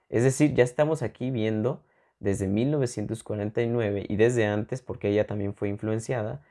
Es 0.09 0.23
decir, 0.23 0.53
ya 0.53 0.63
estamos 0.63 1.01
aquí 1.03 1.31
viendo 1.31 1.83
desde 2.19 2.47
1949 2.47 4.05
y 4.07 4.15
desde 4.15 4.45
antes, 4.45 4.81
porque 4.81 5.09
ella 5.09 5.27
también 5.27 5.53
fue 5.53 5.69
influenciada, 5.69 6.41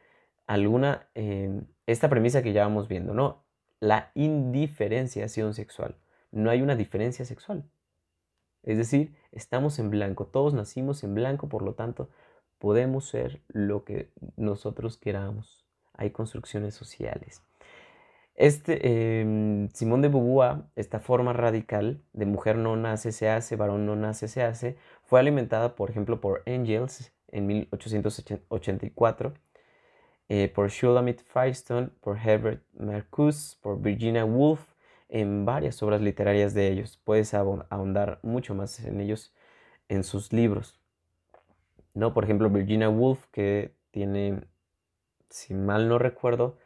alguna, 0.46 1.08
eh, 1.14 1.62
esta 1.86 2.08
premisa 2.08 2.42
que 2.42 2.52
ya 2.52 2.64
vamos 2.64 2.88
viendo, 2.88 3.14
¿no? 3.14 3.44
La 3.80 4.10
indiferenciación 4.14 5.54
sexual. 5.54 5.96
No 6.30 6.50
hay 6.50 6.62
una 6.62 6.76
diferencia 6.76 7.24
sexual. 7.24 7.64
Es 8.68 8.76
decir, 8.76 9.14
estamos 9.32 9.78
en 9.78 9.88
blanco, 9.88 10.26
todos 10.26 10.52
nacimos 10.52 11.02
en 11.02 11.14
blanco, 11.14 11.48
por 11.48 11.62
lo 11.62 11.72
tanto, 11.72 12.10
podemos 12.58 13.08
ser 13.08 13.40
lo 13.48 13.82
que 13.82 14.10
nosotros 14.36 14.98
queramos. 14.98 15.64
Hay 15.94 16.10
construcciones 16.10 16.74
sociales. 16.74 17.42
Este, 18.34 19.20
em, 19.20 19.70
Simón 19.70 20.02
de 20.02 20.08
Beauvoir, 20.08 20.64
esta 20.76 21.00
forma 21.00 21.32
radical 21.32 22.02
de 22.12 22.26
mujer 22.26 22.58
no 22.58 22.76
nace, 22.76 23.10
se 23.10 23.30
hace, 23.30 23.56
varón 23.56 23.86
no 23.86 23.96
nace, 23.96 24.28
se 24.28 24.42
hace, 24.42 24.76
fue 25.02 25.18
alimentada, 25.18 25.74
por 25.74 25.88
ejemplo, 25.88 26.20
por 26.20 26.42
Angels 26.46 27.10
en 27.28 27.46
1884, 27.46 29.32
eh, 30.28 30.52
por 30.54 30.68
Shulamit 30.68 31.22
Firestone, 31.22 31.88
por 32.02 32.18
Herbert 32.18 32.62
Marcuse, 32.74 33.56
por 33.62 33.80
Virginia 33.80 34.26
Woolf, 34.26 34.74
en 35.08 35.44
varias 35.44 35.82
obras 35.82 36.00
literarias 36.00 36.54
de 36.54 36.68
ellos. 36.68 37.00
Puedes 37.04 37.34
ahondar 37.34 38.20
mucho 38.22 38.54
más 38.54 38.80
en 38.80 39.00
ellos 39.00 39.34
en 39.88 40.04
sus 40.04 40.32
libros. 40.32 40.80
¿No? 41.94 42.14
Por 42.14 42.24
ejemplo, 42.24 42.50
Virginia 42.50 42.88
Woolf, 42.88 43.26
que 43.32 43.74
tiene, 43.90 44.42
si 45.30 45.54
mal 45.54 45.88
no 45.88 45.98
recuerdo, 45.98 46.58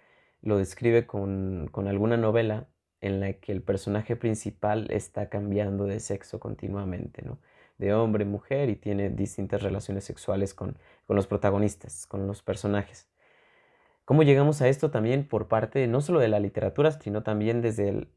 lo 0.43 0.59
describe 0.59 1.07
con, 1.07 1.69
con 1.73 1.89
alguna 1.89 2.17
novela 2.17 2.69
en 3.01 3.21
la 3.21 3.33
que 3.35 3.53
el 3.53 3.63
personaje 3.63 4.17
principal 4.17 4.87
está 4.91 5.29
cambiando 5.29 5.85
de 5.87 6.01
sexo 6.01 6.41
continuamente, 6.41 7.23
¿no? 7.23 7.39
De 7.79 7.95
hombre, 7.95 8.25
mujer 8.25 8.69
y 8.71 8.77
tiene 8.77 9.11
distintas 9.11 9.63
relaciones 9.63 10.05
sexuales 10.05 10.55
con, 10.55 10.77
con 11.07 11.17
los 11.17 11.27
protagonistas, 11.27 12.07
con 12.07 12.27
los 12.27 12.43
personajes. 12.43 13.09
¿Cómo 14.13 14.25
llegamos 14.25 14.61
a 14.61 14.69
esto 14.69 14.91
también 14.91 15.27
por 15.27 15.49
parte 15.49 15.87
no 15.87 16.03
solo 16.03 16.21
de 16.21 16.29
la 16.29 16.39
literatura, 16.39 16.91
sino 16.93 17.23
también 17.23 17.63
desde 17.63 18.09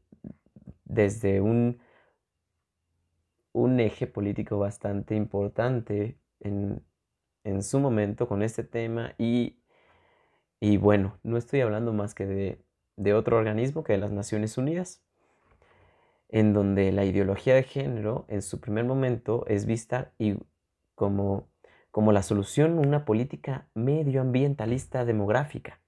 desde 0.84 1.40
un, 1.40 1.80
un 3.52 3.80
eje 3.80 4.06
político 4.06 4.58
bastante 4.58 5.16
importante 5.16 6.18
en, 6.40 6.82
su 7.62 7.80
momento 7.80 8.28
con 8.28 8.42
este 8.42 8.62
tema 8.62 9.14
y, 9.16 9.56
y, 10.60 10.76
bueno, 10.76 11.18
no 11.22 11.38
estoy 11.38 11.62
hablando 11.62 11.94
más 11.94 12.14
que 12.14 12.26
de, 12.26 12.62
de 12.96 13.14
otro 13.14 13.38
organismo 13.38 13.82
que 13.82 13.94
de 13.94 13.98
las 13.98 14.12
Naciones 14.12 14.58
Unidas, 14.58 15.02
en 16.28 16.52
donde 16.52 16.92
la 16.92 17.06
ideología 17.06 17.54
de 17.54 17.62
género 17.62 18.26
en 18.28 18.42
su 18.42 18.60
primer 18.60 18.84
momento 18.84 19.46
es 19.46 19.64
vista 19.64 20.12
y 20.18 20.34
como, 20.94 21.48
como 21.90 22.12
la 22.12 22.22
solución 22.22 22.78
una 22.78 23.06
política 23.06 23.70
medioambientalista 23.72 25.06
demográfica 25.06 25.80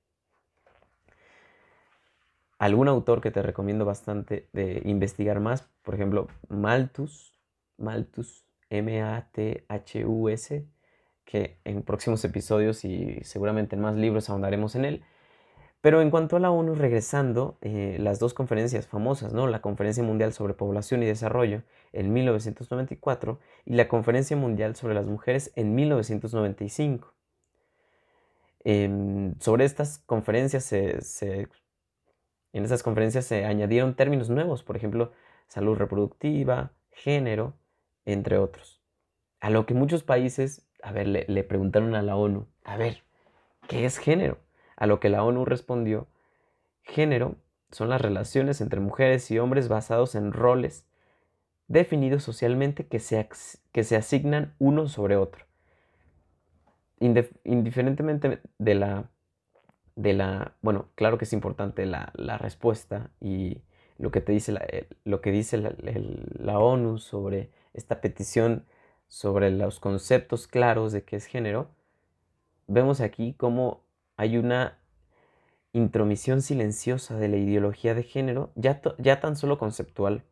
algún 2.59 2.89
autor 2.89 3.21
que 3.21 3.31
te 3.31 3.43
recomiendo 3.43 3.85
bastante 3.85 4.49
de 4.53 4.83
investigar 4.85 5.41
más, 5.41 5.69
por 5.83 5.95
ejemplo, 5.95 6.29
Malthus, 6.49 7.33
Malthus, 7.77 8.45
M-A-T-H-U-S, 8.71 10.67
que 11.25 11.61
en 11.65 11.83
próximos 11.83 12.25
episodios 12.25 12.85
y 12.85 13.21
seguramente 13.23 13.77
en 13.77 13.83
más 13.83 13.95
libros 13.95 14.29
ahondaremos 14.29 14.75
en 14.75 14.85
él. 14.85 15.05
Pero 15.81 16.03
en 16.03 16.11
cuanto 16.11 16.37
a 16.37 16.41
la 16.41 16.51
ONU, 16.51 16.75
regresando, 16.75 17.57
eh, 17.61 17.97
las 18.01 18.19
dos 18.19 18.35
conferencias 18.35 18.89
famosas, 18.89 19.33
¿no? 19.33 19.47
La 19.47 19.61
Conferencia 19.61 20.03
Mundial 20.03 20.33
sobre 20.33 20.55
Población 20.55 21.03
y 21.05 21.07
Desarrollo 21.07 21.63
en 21.93 22.13
1994 22.13 23.39
y 23.65 23.75
la 23.75 23.87
Conferencia 23.87 24.37
Mundial 24.37 24.75
sobre 24.75 24.95
las 24.95 25.07
Mujeres 25.07 25.53
en 25.55 25.77
1995. 25.77 27.15
Em, 28.65 29.39
sobre 29.39 29.65
estas 29.65 29.99
conferencias 30.01 30.65
se 30.65 31.49
en 32.53 32.65
esas 32.65 32.83
conferencias 32.83 33.27
se 33.27 33.45
añadieron 33.45 33.95
términos 33.95 34.31
nuevos, 34.31 34.63
por 34.63 34.77
ejemplo, 34.77 35.13
salud 35.47 35.77
reproductiva, 35.77 36.73
género, 36.91 37.55
entre 38.05 38.39
otros. 38.39 38.81
A 39.41 39.51
lo 39.51 39.67
que 39.67 39.75
muchos 39.75 40.03
países, 40.03 40.67
a 40.83 40.93
ver, 40.93 41.07
le, 41.07 41.45
preguntaron 41.45 41.95
a 41.95 42.03
la 42.03 42.17
ONU, 42.17 42.49
a 42.65 42.77
ver, 42.77 43.05
¿qué 43.69 43.85
es 43.85 43.99
género? 43.99 44.39
A 44.77 44.87
lo 44.87 45.01
que 45.01 45.09
la 45.09 45.23
ONU 45.23 45.45
respondió, 45.45 46.09
género 46.83 47.37
son 47.71 47.91
las 47.91 48.01
relaciones 48.01 48.61
entre 48.61 48.81
mujeres 48.81 49.31
y 49.31 49.39
hombres 49.39 49.69
basados 49.69 50.15
en 50.15 50.33
roles 50.33 50.87
definidos 51.67 52.23
socialmente 52.23 52.87
que 52.87 52.99
se, 52.99 53.29
que 53.73 53.85
se 53.85 53.97
asignan 53.97 54.55
uno 54.59 54.89
sobre 54.89 55.17
otro. 55.17 55.45
indiferentemente 56.99 58.41
de 58.59 58.75
la 58.75 59.11
de 59.99 60.13
la, 60.13 60.55
bueno, 60.63 60.87
claro 60.95 61.19
que 61.19 61.25
es 61.25 61.33
importante 61.33 61.85
la, 61.85 62.13
respuesta 62.39 63.11
y 63.21 63.63
lo 63.99 64.13
que 64.13 64.21
te 64.21 64.31
dice 64.31 64.53
la, 64.53 64.65
lo 65.05 65.21
que 65.21 65.33
dice 65.33 65.59
la, 65.59 66.59
ONU 66.61 66.99
sobre 66.99 67.51
esta 67.75 68.01
petición, 68.01 68.65
sobre 69.09 69.51
los 69.51 69.81
conceptos 69.81 70.47
claros 70.47 70.93
de 70.93 71.03
qué 71.03 71.17
es 71.17 71.27
género, 71.27 71.71
vemos 72.69 73.01
aquí 73.01 73.35
cómo 73.37 73.83
hay 74.17 74.39
una 74.39 74.79
intromisión 75.73 76.43
silenciosa 76.43 77.17
de 77.17 77.27
la 77.27 77.37
ideología 77.37 77.95
de 77.95 78.05
género, 78.05 78.53
ya, 78.55 78.81
ya 78.99 79.19
tan 79.19 79.35
solo 79.35 79.59
conceptual, 79.59 80.23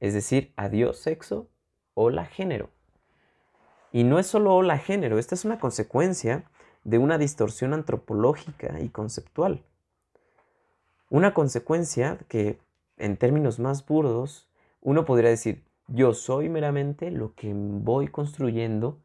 es 0.00 0.14
decir, 0.14 0.54
adiós 0.56 0.96
sexo, 0.96 1.50
o 1.92 2.08
la 2.08 2.24
género. 2.24 2.70
Y 3.92 4.04
no 4.04 4.18
es 4.18 4.26
solo 4.26 4.62
la 4.62 4.78
género, 4.78 5.18
esta 5.18 5.34
es 5.34 5.44
una 5.44 5.58
consecuencia 5.58 6.50
de 6.86 6.98
una 6.98 7.18
distorsión 7.18 7.74
antropológica 7.74 8.78
y 8.80 8.90
conceptual. 8.90 9.64
Una 11.10 11.34
consecuencia 11.34 12.16
que, 12.28 12.60
en 12.96 13.16
términos 13.16 13.58
más 13.58 13.84
burdos, 13.84 14.48
uno 14.80 15.04
podría 15.04 15.30
decir, 15.30 15.64
yo 15.88 16.14
soy 16.14 16.48
meramente 16.48 17.10
lo 17.10 17.34
que 17.34 17.52
voy 17.54 18.06
construyendo 18.06 19.00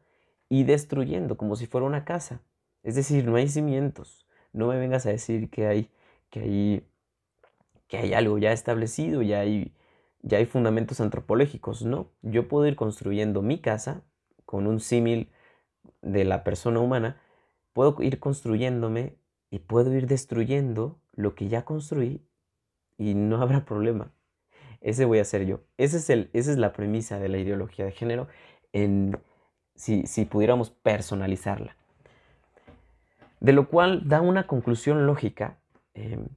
y 0.48 0.62
destruyendo, 0.62 1.36
como 1.36 1.56
si 1.56 1.66
fuera 1.66 1.84
una 1.84 2.04
casa. 2.04 2.40
Es 2.84 2.94
decir, 2.94 3.24
no 3.26 3.34
hay 3.34 3.48
cimientos. 3.48 4.28
No 4.52 4.68
me 4.68 4.78
vengas 4.78 5.04
a 5.06 5.10
decir 5.10 5.50
que 5.50 5.66
hay, 5.66 5.90
que 6.30 6.40
hay, 6.40 6.86
que 7.88 7.96
hay 7.96 8.14
algo 8.14 8.38
ya 8.38 8.52
establecido, 8.52 9.22
ya 9.22 9.40
hay, 9.40 9.74
ya 10.20 10.38
hay 10.38 10.46
fundamentos 10.46 11.00
antropológicos. 11.00 11.84
No, 11.84 12.12
yo 12.22 12.46
puedo 12.46 12.64
ir 12.68 12.76
construyendo 12.76 13.42
mi 13.42 13.60
casa 13.60 14.04
con 14.44 14.68
un 14.68 14.78
símil 14.78 15.32
de 16.00 16.24
la 16.24 16.44
persona 16.44 16.78
humana 16.78 17.20
puedo 17.72 17.96
ir 18.00 18.18
construyéndome 18.18 19.16
y 19.50 19.60
puedo 19.60 19.92
ir 19.94 20.06
destruyendo 20.06 21.00
lo 21.12 21.34
que 21.34 21.48
ya 21.48 21.64
construí 21.64 22.26
y 22.98 23.14
no 23.14 23.36
habrá 23.42 23.64
problema. 23.64 24.12
Ese 24.80 25.04
voy 25.04 25.18
a 25.18 25.24
ser 25.24 25.46
yo. 25.46 25.60
Ese 25.76 25.98
es 25.98 26.10
el, 26.10 26.30
esa 26.32 26.50
es 26.50 26.58
la 26.58 26.72
premisa 26.72 27.18
de 27.18 27.28
la 27.28 27.38
ideología 27.38 27.84
de 27.84 27.92
género 27.92 28.28
en, 28.72 29.16
si, 29.74 30.06
si 30.06 30.24
pudiéramos 30.24 30.70
personalizarla. 30.70 31.76
De 33.40 33.52
lo 33.52 33.68
cual 33.68 34.08
da 34.08 34.20
una 34.20 34.46
conclusión 34.46 35.06
lógica. 35.06 35.58
Em, 35.94 36.28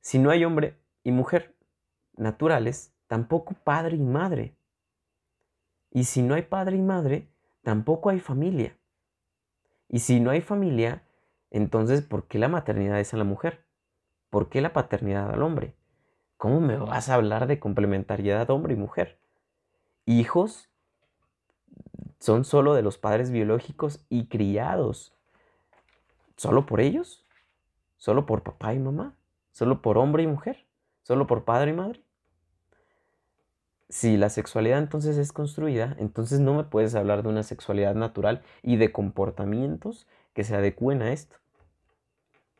si 0.00 0.18
no 0.18 0.30
hay 0.30 0.44
hombre 0.44 0.76
y 1.02 1.12
mujer 1.12 1.56
naturales, 2.16 2.92
tampoco 3.06 3.54
padre 3.64 3.96
y 3.96 4.02
madre. 4.02 4.56
Y 5.90 6.04
si 6.04 6.22
no 6.22 6.34
hay 6.34 6.42
padre 6.42 6.76
y 6.76 6.82
madre, 6.82 7.28
tampoco 7.62 8.10
hay 8.10 8.20
familia. 8.20 8.76
Y 9.94 10.00
si 10.00 10.18
no 10.18 10.32
hay 10.32 10.40
familia, 10.40 11.04
entonces, 11.52 12.02
¿por 12.02 12.26
qué 12.26 12.40
la 12.40 12.48
maternidad 12.48 12.98
es 12.98 13.14
a 13.14 13.16
la 13.16 13.22
mujer? 13.22 13.64
¿Por 14.28 14.48
qué 14.48 14.60
la 14.60 14.72
paternidad 14.72 15.30
al 15.30 15.40
hombre? 15.40 15.76
¿Cómo 16.36 16.60
me 16.60 16.76
vas 16.76 17.08
a 17.08 17.14
hablar 17.14 17.46
de 17.46 17.60
complementariedad 17.60 18.50
hombre 18.50 18.74
y 18.74 18.76
mujer? 18.76 19.20
Hijos 20.04 20.68
son 22.18 22.44
solo 22.44 22.74
de 22.74 22.82
los 22.82 22.98
padres 22.98 23.30
biológicos 23.30 24.04
y 24.08 24.26
criados. 24.26 25.14
¿Solo 26.36 26.66
por 26.66 26.80
ellos? 26.80 27.24
¿Solo 27.96 28.26
por 28.26 28.42
papá 28.42 28.74
y 28.74 28.80
mamá? 28.80 29.14
¿Solo 29.52 29.80
por 29.80 29.96
hombre 29.96 30.24
y 30.24 30.26
mujer? 30.26 30.66
¿Solo 31.04 31.28
por 31.28 31.44
padre 31.44 31.70
y 31.70 31.74
madre? 31.74 32.03
Si 33.94 34.16
la 34.16 34.28
sexualidad 34.28 34.80
entonces 34.80 35.16
es 35.18 35.32
construida, 35.32 35.94
entonces 36.00 36.40
no 36.40 36.52
me 36.52 36.64
puedes 36.64 36.96
hablar 36.96 37.22
de 37.22 37.28
una 37.28 37.44
sexualidad 37.44 37.94
natural 37.94 38.42
y 38.60 38.74
de 38.74 38.90
comportamientos 38.90 40.08
que 40.32 40.42
se 40.42 40.56
adecúen 40.56 41.00
a 41.00 41.12
esto. 41.12 41.36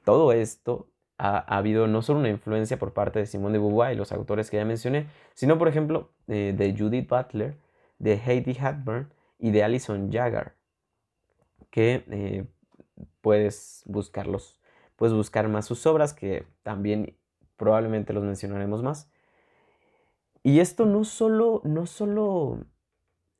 Todo 0.05 0.31
esto 0.31 0.87
ha, 1.18 1.38
habido 1.38 1.88
no 1.88 2.03
solo 2.03 2.20
una 2.20 2.29
influencia 2.29 2.79
por 2.79 2.92
parte 2.92 3.18
de 3.18 3.27
Simone 3.27 3.55
de 3.55 3.59
Beauvoir 3.59 3.92
y 3.92 3.97
los 3.97 4.12
autores 4.12 4.49
que 4.49 4.59
ya 4.59 4.64
mencioné, 4.64 5.09
sino 5.35 5.59
por 5.59 5.66
ejemplo 5.66 6.12
eh, 6.29 6.55
de 6.57 6.73
Judith 6.79 7.09
Butler, 7.09 7.57
de 7.99 8.12
Heidi 8.14 8.53
Hepburn 8.53 9.12
y 9.40 9.51
de 9.51 9.64
Alison 9.64 10.12
Jagger, 10.12 10.53
que 11.70 12.05
eh, 12.12 12.44
puedes 13.23 13.83
buscarlos, 13.87 14.61
puedes 14.94 15.12
buscar 15.12 15.49
más 15.49 15.66
sus 15.66 15.85
obras 15.85 16.14
que 16.14 16.47
también 16.62 17.16
probablemente 17.57 18.12
los 18.12 18.23
mencionaremos 18.23 18.85
más. 18.85 19.11
Y 20.44 20.61
esto 20.61 20.85
no 20.85 21.04
solo, 21.04 21.62
no 21.64 21.87
solo, 21.87 22.66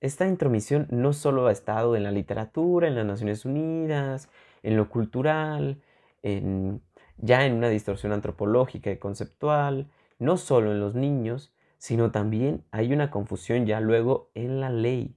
esta 0.01 0.27
intromisión 0.27 0.89
no 0.91 1.13
solo 1.13 1.47
ha 1.47 1.53
estado 1.53 1.97
en 1.97 2.03
la 2.03 2.11
literatura, 2.11 2.89
en 2.89 2.97
las 2.97 3.05
Naciones 3.05 3.45
Unidas, 3.45 4.31
en 4.63 4.77
lo 4.79 4.89
cultural, 4.89 5.83
ya 6.23 7.45
en 7.45 7.55
una 7.55 7.69
distorsión 7.69 8.13
antropológica 8.13 8.91
y 8.91 8.97
conceptual, 8.97 9.91
no 10.19 10.39
solo 10.39 10.73
en 10.73 10.81
los 10.81 10.95
niños, 10.95 11.53
sino 11.77 12.11
también 12.11 12.65
hay 12.71 12.95
una 12.95 13.11
confusión 13.11 13.67
ya 13.67 13.81
luego 13.81 14.31
en 14.33 14.61
la 14.61 14.71
ley. 14.71 15.15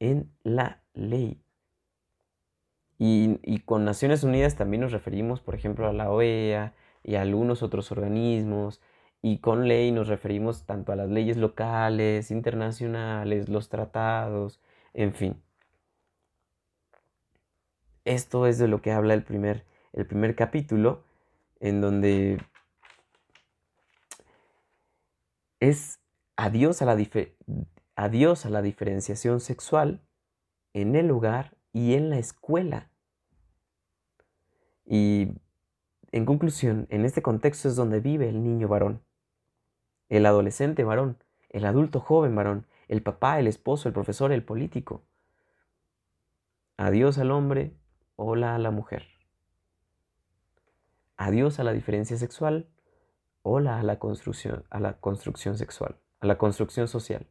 En 0.00 0.34
la 0.42 0.82
ley. 0.92 1.42
Y, 2.98 3.40
y, 3.42 3.60
con 3.60 3.86
Naciones 3.86 4.22
Unidas 4.22 4.56
también 4.56 4.82
nos 4.82 4.92
referimos, 4.92 5.40
por 5.40 5.54
ejemplo, 5.54 5.88
a 5.88 5.94
la 5.94 6.10
OEA 6.10 6.74
y 7.02 7.14
a 7.14 7.22
algunos 7.22 7.62
otros 7.62 7.90
organismos. 7.90 8.82
Y 9.22 9.38
con 9.38 9.68
ley 9.68 9.92
nos 9.92 10.08
referimos 10.08 10.66
tanto 10.66 10.92
a 10.92 10.96
las 10.96 11.08
leyes 11.08 11.36
locales, 11.36 12.32
internacionales, 12.32 13.48
los 13.48 13.68
tratados, 13.68 14.60
en 14.94 15.14
fin. 15.14 15.40
Esto 18.04 18.46
es 18.48 18.58
de 18.58 18.66
lo 18.66 18.82
que 18.82 18.90
habla 18.90 19.14
el 19.14 19.22
primer, 19.22 19.64
el 19.92 20.06
primer 20.06 20.34
capítulo, 20.34 21.04
en 21.60 21.80
donde 21.80 22.44
es 25.60 26.00
adiós 26.36 26.82
a, 26.82 26.86
la 26.86 26.98
adiós 27.94 28.44
a 28.44 28.50
la 28.50 28.62
diferenciación 28.62 29.38
sexual 29.38 30.00
en 30.72 30.96
el 30.96 31.12
hogar 31.12 31.56
y 31.72 31.94
en 31.94 32.10
la 32.10 32.18
escuela. 32.18 32.90
Y 34.84 35.28
en 36.10 36.26
conclusión, 36.26 36.88
en 36.90 37.04
este 37.04 37.22
contexto 37.22 37.68
es 37.68 37.76
donde 37.76 38.00
vive 38.00 38.28
el 38.28 38.42
niño 38.42 38.66
varón, 38.66 39.00
el 40.12 40.26
adolescente 40.26 40.84
varón, 40.84 41.16
el 41.48 41.64
adulto 41.64 41.98
joven 41.98 42.34
varón, 42.34 42.66
el 42.86 43.02
papá, 43.02 43.38
el 43.40 43.46
esposo, 43.46 43.88
el 43.88 43.94
profesor, 43.94 44.30
el 44.30 44.44
político. 44.44 45.00
Adiós 46.76 47.16
al 47.16 47.30
hombre, 47.30 47.72
hola 48.16 48.54
a 48.54 48.58
la 48.58 48.70
mujer. 48.70 49.06
Adiós 51.16 51.58
a 51.60 51.64
la 51.64 51.72
diferencia 51.72 52.18
sexual, 52.18 52.68
hola 53.40 53.78
a 53.78 53.82
la 53.82 53.98
construcción, 53.98 54.64
a 54.68 54.80
la 54.80 55.00
construcción 55.00 55.56
sexual, 55.56 55.96
a 56.20 56.26
la 56.26 56.36
construcción 56.36 56.88
social. 56.88 57.26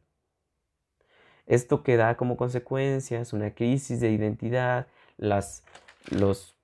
Esto 1.46 1.84
que 1.84 1.96
da 1.96 2.16
como 2.16 2.36
consecuencias 2.36 3.32
una 3.32 3.54
crisis 3.54 4.00
de 4.00 4.10
identidad, 4.10 4.88
las, 5.18 5.62
los, 6.10 6.56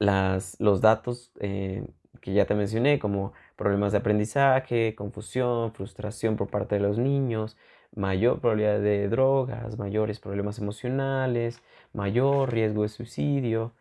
las, 0.00 0.58
los 0.58 0.80
datos 0.80 1.30
eh, 1.38 1.86
que 2.20 2.32
ya 2.32 2.46
te 2.46 2.54
mencioné, 2.54 2.98
como 2.98 3.32
problemas 3.62 3.92
de 3.92 3.98
aprendizaje, 3.98 4.96
confusión, 4.96 5.72
frustración 5.72 6.36
por 6.36 6.48
parte 6.48 6.74
de 6.74 6.80
los 6.80 6.98
niños, 6.98 7.56
mayor 7.94 8.40
probabilidad 8.40 8.80
de 8.80 9.08
drogas, 9.08 9.78
mayores 9.78 10.18
problemas 10.18 10.58
emocionales, 10.58 11.62
mayor 11.92 12.52
riesgo 12.52 12.82
de 12.82 12.88
suicidio, 12.88 13.72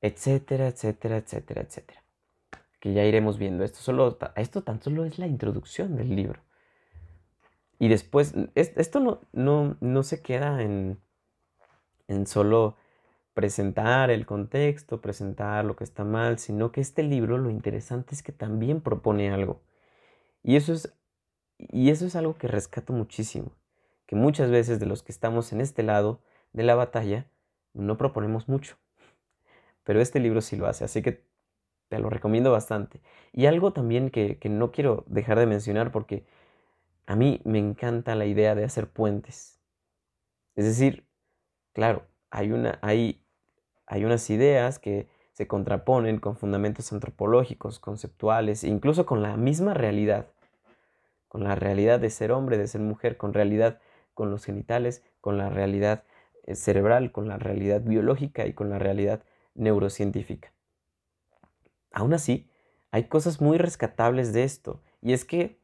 etcétera, 0.00 0.66
etcétera, 0.66 1.18
etcétera, 1.18 1.62
etcétera. 1.62 2.02
Que 2.80 2.94
ya 2.94 3.04
iremos 3.04 3.38
viendo. 3.38 3.62
Esto, 3.62 3.78
solo, 3.78 4.18
esto 4.34 4.62
tan 4.62 4.82
solo 4.82 5.04
es 5.04 5.20
la 5.20 5.28
introducción 5.28 5.96
del 5.96 6.16
libro. 6.16 6.40
Y 7.78 7.88
después, 7.88 8.34
esto 8.56 8.98
no, 8.98 9.20
no, 9.32 9.76
no 9.80 10.02
se 10.02 10.20
queda 10.20 10.62
en, 10.62 10.98
en 12.08 12.26
solo 12.26 12.76
presentar 13.36 14.10
el 14.10 14.26
contexto, 14.26 15.02
presentar 15.02 15.64
lo 15.64 15.76
que 15.76 15.84
está 15.84 16.04
mal, 16.04 16.38
sino 16.38 16.72
que 16.72 16.80
este 16.80 17.02
libro 17.02 17.36
lo 17.38 17.50
interesante 17.50 18.14
es 18.14 18.22
que 18.22 18.32
también 18.32 18.80
propone 18.80 19.30
algo. 19.30 19.60
Y 20.42 20.56
eso 20.56 20.72
es 20.72 20.96
y 21.58 21.90
eso 21.90 22.06
es 22.06 22.16
algo 22.16 22.36
que 22.36 22.48
rescato 22.48 22.92
muchísimo, 22.92 23.52
que 24.06 24.16
muchas 24.16 24.50
veces 24.50 24.78
de 24.80 24.86
los 24.86 25.02
que 25.02 25.12
estamos 25.12 25.52
en 25.52 25.60
este 25.60 25.82
lado 25.82 26.20
de 26.52 26.62
la 26.62 26.74
batalla 26.74 27.26
no 27.72 27.96
proponemos 27.98 28.48
mucho. 28.48 28.76
Pero 29.84 30.00
este 30.00 30.20
libro 30.20 30.40
sí 30.40 30.56
lo 30.56 30.66
hace, 30.66 30.84
así 30.84 31.02
que 31.02 31.24
te 31.88 31.98
lo 31.98 32.10
recomiendo 32.10 32.52
bastante. 32.52 33.00
Y 33.32 33.46
algo 33.46 33.72
también 33.72 34.10
que, 34.10 34.38
no 34.48 34.72
quiero 34.72 35.04
dejar 35.06 35.38
de 35.38 35.46
mencionar 35.46 35.92
porque 35.92 36.26
a 37.06 37.16
mí 37.16 37.40
me 37.44 37.58
encanta 37.58 38.14
la 38.14 38.26
idea 38.26 38.54
de 38.54 38.64
hacer 38.64 38.88
puentes. 38.88 39.60
Es 40.56 40.64
decir, 40.64 41.06
claro, 41.72 42.06
hay, 42.30 42.52
una, 42.52 42.78
hay, 42.82 43.22
hay 43.86 44.04
unas 44.04 44.28
ideas 44.30 44.78
que 44.78 45.08
se 45.32 45.46
contraponen 45.46 46.18
con 46.18 46.36
fundamentos 46.36 46.92
antropológicos, 46.92 47.78
conceptuales, 47.78 48.64
incluso 48.64 49.06
con 49.06 49.22
la 49.22 49.36
misma 49.36 49.74
realidad 49.74 50.26
con 51.28 51.44
la 51.44 51.54
realidad 51.54 52.00
de 52.00 52.08
ser 52.08 52.32
hombre, 52.32 52.56
de 52.56 52.66
ser 52.66 52.80
mujer, 52.80 53.18
con 53.18 53.34
realidad 53.34 53.78
con 54.14 54.30
los 54.30 54.46
genitales, 54.46 55.02
con 55.20 55.36
la 55.36 55.50
realidad 55.50 56.04
eh, 56.44 56.54
cerebral, 56.54 57.12
con 57.12 57.28
la 57.28 57.36
realidad 57.36 57.82
biológica 57.82 58.46
y 58.46 58.54
con 58.54 58.70
la 58.70 58.78
realidad 58.78 59.22
neurocientífica. 59.54 60.52
Aún 61.92 62.14
así, 62.14 62.48
hay 62.90 63.04
cosas 63.04 63.42
muy 63.42 63.58
rescatables 63.58 64.32
de 64.32 64.44
esto, 64.44 64.80
y 65.02 65.12
es 65.12 65.26
que 65.26 65.58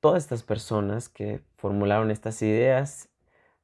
todas 0.00 0.22
estas 0.22 0.42
personas 0.42 1.10
que 1.10 1.42
formularon 1.56 2.10
estas 2.10 2.40
ideas, 2.40 3.10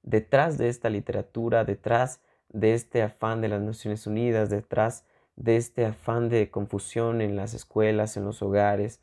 detrás 0.02 0.58
de 0.58 0.68
esta 0.68 0.90
literatura, 0.90 1.64
detrás 1.64 2.20
de 2.52 2.74
este 2.74 3.02
afán 3.02 3.40
de 3.40 3.48
las 3.48 3.60
Naciones 3.60 4.06
Unidas, 4.06 4.50
detrás 4.50 5.04
de 5.36 5.56
este 5.56 5.86
afán 5.86 6.28
de 6.28 6.50
confusión 6.50 7.20
en 7.20 7.36
las 7.36 7.54
escuelas, 7.54 8.16
en 8.16 8.24
los 8.24 8.42
hogares, 8.42 9.00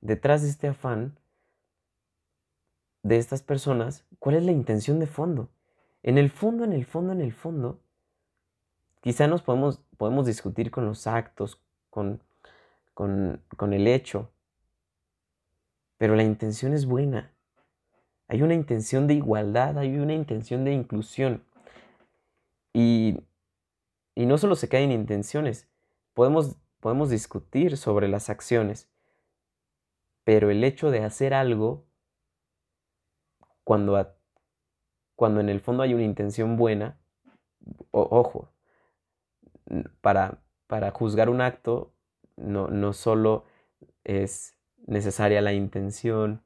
detrás 0.00 0.42
de 0.42 0.48
este 0.48 0.68
afán 0.68 1.18
de 3.02 3.16
estas 3.16 3.42
personas, 3.42 4.04
¿cuál 4.18 4.36
es 4.36 4.44
la 4.44 4.52
intención 4.52 4.98
de 4.98 5.06
fondo? 5.06 5.48
En 6.02 6.18
el 6.18 6.30
fondo, 6.30 6.64
en 6.64 6.72
el 6.72 6.84
fondo, 6.84 7.12
en 7.12 7.20
el 7.20 7.32
fondo, 7.32 7.80
quizá 9.00 9.26
nos 9.26 9.42
podemos, 9.42 9.80
podemos 9.96 10.26
discutir 10.26 10.70
con 10.70 10.84
los 10.84 11.06
actos, 11.06 11.60
con, 11.90 12.22
con, 12.94 13.42
con 13.56 13.72
el 13.72 13.86
hecho, 13.86 14.30
pero 15.96 16.16
la 16.16 16.22
intención 16.22 16.72
es 16.72 16.86
buena. 16.86 17.32
Hay 18.28 18.42
una 18.42 18.54
intención 18.54 19.06
de 19.06 19.14
igualdad, 19.14 19.78
hay 19.78 19.96
una 19.96 20.14
intención 20.14 20.64
de 20.64 20.72
inclusión. 20.72 21.42
Y, 22.72 23.20
y 24.14 24.26
no 24.26 24.38
solo 24.38 24.56
se 24.56 24.68
caen 24.68 24.92
intenciones, 24.92 25.68
podemos, 26.14 26.56
podemos 26.80 27.10
discutir 27.10 27.76
sobre 27.76 28.08
las 28.08 28.30
acciones, 28.30 28.88
pero 30.24 30.50
el 30.50 30.64
hecho 30.64 30.90
de 30.90 31.04
hacer 31.04 31.34
algo, 31.34 31.86
cuando, 33.64 34.14
cuando 35.14 35.40
en 35.40 35.48
el 35.48 35.60
fondo 35.60 35.82
hay 35.82 35.94
una 35.94 36.04
intención 36.04 36.56
buena, 36.56 36.98
ojo, 37.90 38.52
para, 40.00 40.42
para 40.66 40.90
juzgar 40.90 41.28
un 41.28 41.40
acto 41.40 41.92
no, 42.36 42.68
no 42.68 42.92
solo 42.92 43.44
es 44.04 44.56
necesaria 44.86 45.42
la 45.42 45.52
intención, 45.52 46.42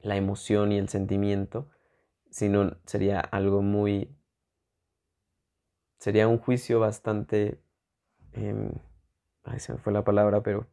la 0.00 0.16
emoción 0.16 0.72
y 0.72 0.78
el 0.78 0.88
sentimiento, 0.88 1.68
sino 2.30 2.76
sería 2.86 3.20
algo 3.20 3.62
muy 3.62 4.15
sería 5.98 6.28
un 6.28 6.38
juicio 6.38 6.80
bastante... 6.80 7.60
Eh, 8.32 8.70
ay, 9.44 9.60
se 9.60 9.72
me 9.72 9.78
fue 9.78 9.92
la 9.92 10.04
palabra, 10.04 10.42
pero... 10.42 10.66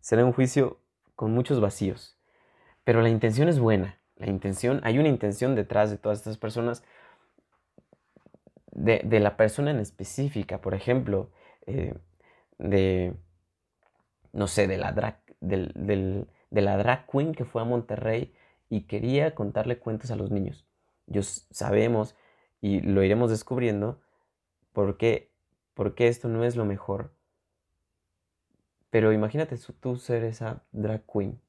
Sería 0.00 0.24
un 0.24 0.32
juicio 0.32 0.80
con 1.16 1.32
muchos 1.32 1.60
vacíos. 1.60 2.18
Pero 2.84 3.02
la 3.02 3.08
intención 3.08 3.48
es 3.48 3.58
buena. 3.58 3.98
La 4.16 4.28
intención, 4.28 4.80
hay 4.84 4.98
una 4.98 5.08
intención 5.08 5.54
detrás 5.54 5.90
de 5.90 5.98
todas 5.98 6.18
estas 6.18 6.38
personas, 6.38 6.82
de, 8.72 9.00
de 9.04 9.20
la 9.20 9.36
persona 9.36 9.70
en 9.70 9.80
específica, 9.80 10.60
por 10.60 10.74
ejemplo, 10.74 11.30
eh, 11.66 11.94
de, 12.58 13.14
no 14.32 14.46
sé, 14.46 14.66
de 14.66 14.76
la, 14.76 14.92
drag, 14.92 15.20
del, 15.40 16.26
de 16.50 16.62
la 16.62 16.76
drag 16.76 17.06
queen 17.06 17.34
que 17.34 17.44
fue 17.44 17.62
a 17.62 17.64
Monterrey 17.64 18.34
y 18.68 18.82
quería 18.82 19.34
contarle 19.34 19.78
cuentos 19.78 20.10
a 20.10 20.16
los 20.16 20.30
niños. 20.30 20.66
Yo 21.06 21.22
sabemos 21.22 22.16
y 22.60 22.80
lo 22.80 23.02
iremos 23.02 23.30
descubriendo 23.30 24.00
por 24.72 24.96
qué, 24.96 25.30
por 25.74 25.94
qué 25.94 26.08
esto 26.08 26.28
no 26.28 26.44
es 26.44 26.56
lo 26.56 26.64
mejor. 26.64 27.12
Pero 28.90 29.12
imagínate 29.12 29.56
tú 29.80 29.96
ser 29.96 30.24
esa 30.24 30.62
drag 30.72 31.02
queen. 31.12 31.40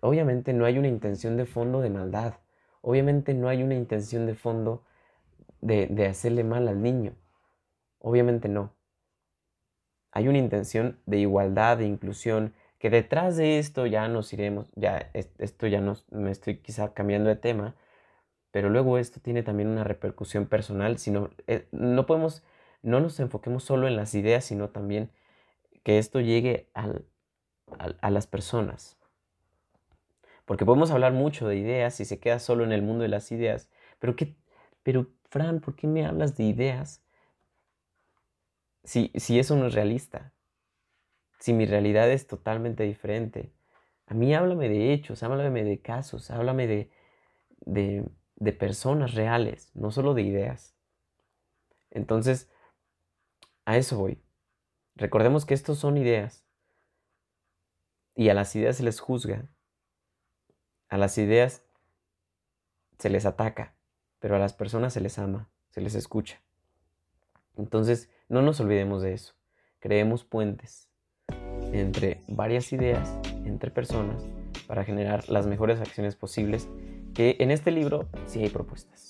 Obviamente 0.00 0.52
no 0.52 0.64
hay 0.64 0.78
una 0.78 0.88
intención 0.88 1.36
de 1.36 1.46
fondo 1.46 1.80
de 1.80 1.90
maldad. 1.90 2.34
Obviamente 2.82 3.32
no 3.32 3.48
hay 3.48 3.62
una 3.62 3.74
intención 3.74 4.26
de 4.26 4.34
fondo 4.34 4.84
de, 5.60 5.86
de 5.86 6.06
hacerle 6.06 6.44
mal 6.44 6.68
al 6.68 6.82
niño. 6.82 7.14
Obviamente 8.00 8.48
no. 8.48 8.72
Hay 10.10 10.28
una 10.28 10.38
intención 10.38 10.98
de 11.06 11.18
igualdad, 11.18 11.78
de 11.78 11.86
inclusión, 11.86 12.54
que 12.84 12.90
detrás 12.90 13.38
de 13.38 13.58
esto 13.58 13.86
ya 13.86 14.06
nos 14.08 14.30
iremos, 14.34 14.70
ya 14.76 15.10
esto 15.14 15.66
ya 15.66 15.80
no, 15.80 15.96
me 16.10 16.30
estoy 16.30 16.58
quizá 16.58 16.92
cambiando 16.92 17.30
de 17.30 17.36
tema, 17.36 17.74
pero 18.54 18.70
luego 18.70 18.98
esto 18.98 19.18
tiene 19.18 19.42
también 19.42 19.68
una 19.68 19.82
repercusión 19.82 20.46
personal, 20.46 20.98
sino 20.98 21.28
eh, 21.48 21.66
no 21.72 22.06
podemos, 22.06 22.44
no 22.82 23.00
nos 23.00 23.18
enfoquemos 23.18 23.64
solo 23.64 23.88
en 23.88 23.96
las 23.96 24.14
ideas, 24.14 24.44
sino 24.44 24.68
también 24.70 25.10
que 25.82 25.98
esto 25.98 26.20
llegue 26.20 26.70
al, 26.72 27.04
a 28.00 28.10
las 28.12 28.28
personas. 28.28 28.96
Porque 30.44 30.64
podemos 30.64 30.92
hablar 30.92 31.12
mucho 31.12 31.48
de 31.48 31.56
ideas 31.56 31.98
y 31.98 32.04
se 32.04 32.20
queda 32.20 32.38
solo 32.38 32.62
en 32.62 32.70
el 32.70 32.82
mundo 32.82 33.02
de 33.02 33.08
las 33.08 33.32
ideas, 33.32 33.68
pero 33.98 34.14
qué, 34.14 34.36
pero 34.84 35.08
Fran, 35.30 35.58
¿por 35.58 35.74
qué 35.74 35.88
me 35.88 36.06
hablas 36.06 36.36
de 36.36 36.44
ideas 36.44 37.02
si, 38.84 39.10
si 39.16 39.40
eso 39.40 39.56
no 39.56 39.66
es 39.66 39.74
realista? 39.74 40.32
si 41.40 41.52
mi 41.52 41.66
realidad 41.66 42.08
es 42.08 42.28
totalmente 42.28 42.84
diferente. 42.84 43.52
A 44.06 44.14
mí 44.14 44.32
háblame 44.32 44.68
de 44.68 44.92
hechos, 44.92 45.24
háblame 45.24 45.64
de 45.64 45.80
casos, 45.80 46.30
háblame 46.30 46.68
de, 46.68 46.90
de, 47.66 48.04
de 48.36 48.52
personas 48.52 49.14
reales, 49.14 49.70
no 49.74 49.90
solo 49.90 50.14
de 50.14 50.22
ideas. 50.22 50.76
Entonces, 51.90 52.50
a 53.64 53.76
eso 53.76 53.98
voy. 53.98 54.22
Recordemos 54.96 55.46
que 55.46 55.54
estos 55.54 55.78
son 55.78 55.96
ideas. 55.96 56.44
Y 58.14 58.28
a 58.28 58.34
las 58.34 58.54
ideas 58.54 58.76
se 58.76 58.82
les 58.82 59.00
juzga. 59.00 59.48
A 60.88 60.98
las 60.98 61.18
ideas 61.18 61.64
se 62.98 63.10
les 63.10 63.26
ataca, 63.26 63.76
pero 64.18 64.36
a 64.36 64.38
las 64.38 64.52
personas 64.52 64.92
se 64.92 65.00
les 65.00 65.18
ama, 65.18 65.50
se 65.70 65.80
les 65.80 65.94
escucha. 65.94 66.40
Entonces, 67.56 68.10
no 68.28 68.42
nos 68.42 68.60
olvidemos 68.60 69.02
de 69.02 69.14
eso. 69.14 69.34
Creemos 69.80 70.24
puentes 70.24 70.88
entre 71.72 72.22
varias 72.28 72.72
ideas, 72.72 73.18
entre 73.44 73.70
personas, 73.70 74.22
para 74.66 74.84
generar 74.84 75.28
las 75.28 75.46
mejores 75.46 75.80
acciones 75.80 76.16
posibles, 76.16 76.68
que 77.14 77.36
en 77.38 77.50
este 77.50 77.70
libro 77.70 78.08
sí 78.26 78.42
hay 78.42 78.50
propuestas. 78.50 79.08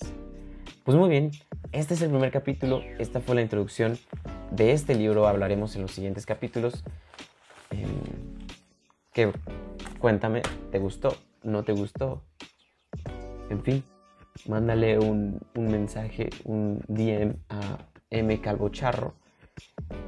Pues 0.84 0.96
muy 0.96 1.08
bien, 1.08 1.30
este 1.72 1.94
es 1.94 2.02
el 2.02 2.10
primer 2.10 2.30
capítulo, 2.30 2.82
esta 2.98 3.20
fue 3.20 3.34
la 3.34 3.40
introducción 3.40 3.98
de 4.50 4.72
este 4.72 4.94
libro, 4.94 5.26
hablaremos 5.26 5.74
en 5.76 5.82
los 5.82 5.92
siguientes 5.92 6.26
capítulos. 6.26 6.84
Eh, 7.70 7.86
que 9.12 9.32
cuéntame, 9.98 10.42
¿te 10.70 10.78
gustó? 10.78 11.16
¿No 11.42 11.64
te 11.64 11.72
gustó? 11.72 12.22
En 13.48 13.62
fin, 13.62 13.82
mándale 14.46 14.98
un, 14.98 15.40
un 15.54 15.66
mensaje, 15.66 16.28
un 16.44 16.84
DM 16.88 17.36
a 17.48 17.78
M 18.10 18.40
Calvo 18.40 18.68
Charro, 18.68 19.14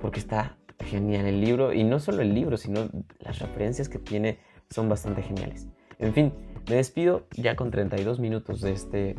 porque 0.03 0.21
está 0.21 0.59
genial 0.85 1.27
el 1.27 1.41
libro 1.41 1.73
y 1.73 1.85
no 1.85 1.99
solo 2.01 2.21
el 2.21 2.35
libro, 2.35 2.59
sino 2.59 2.89
las 3.19 3.39
referencias 3.39 3.89
que 3.89 3.99
tiene 3.99 4.39
son 4.69 4.89
bastante 4.89 5.23
geniales. 5.23 5.67
En 5.99 6.13
fin, 6.13 6.33
me 6.69 6.77
despido 6.77 7.27
ya 7.33 7.57
con 7.57 7.71
32 7.71 8.19
minutos 8.19 8.61
de 8.61 8.73
este, 8.73 9.17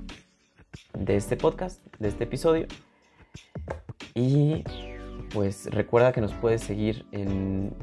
de 0.94 1.16
este 1.16 1.38
podcast, 1.38 1.84
de 2.00 2.08
este 2.10 2.26
episodio. 2.26 2.68
Y 4.14 4.64
pues 5.34 5.70
recuerda 5.72 6.12
que 6.12 6.22
nos 6.22 6.34
puedes 6.34 6.62
seguir 6.62 7.06
en, 7.12 7.74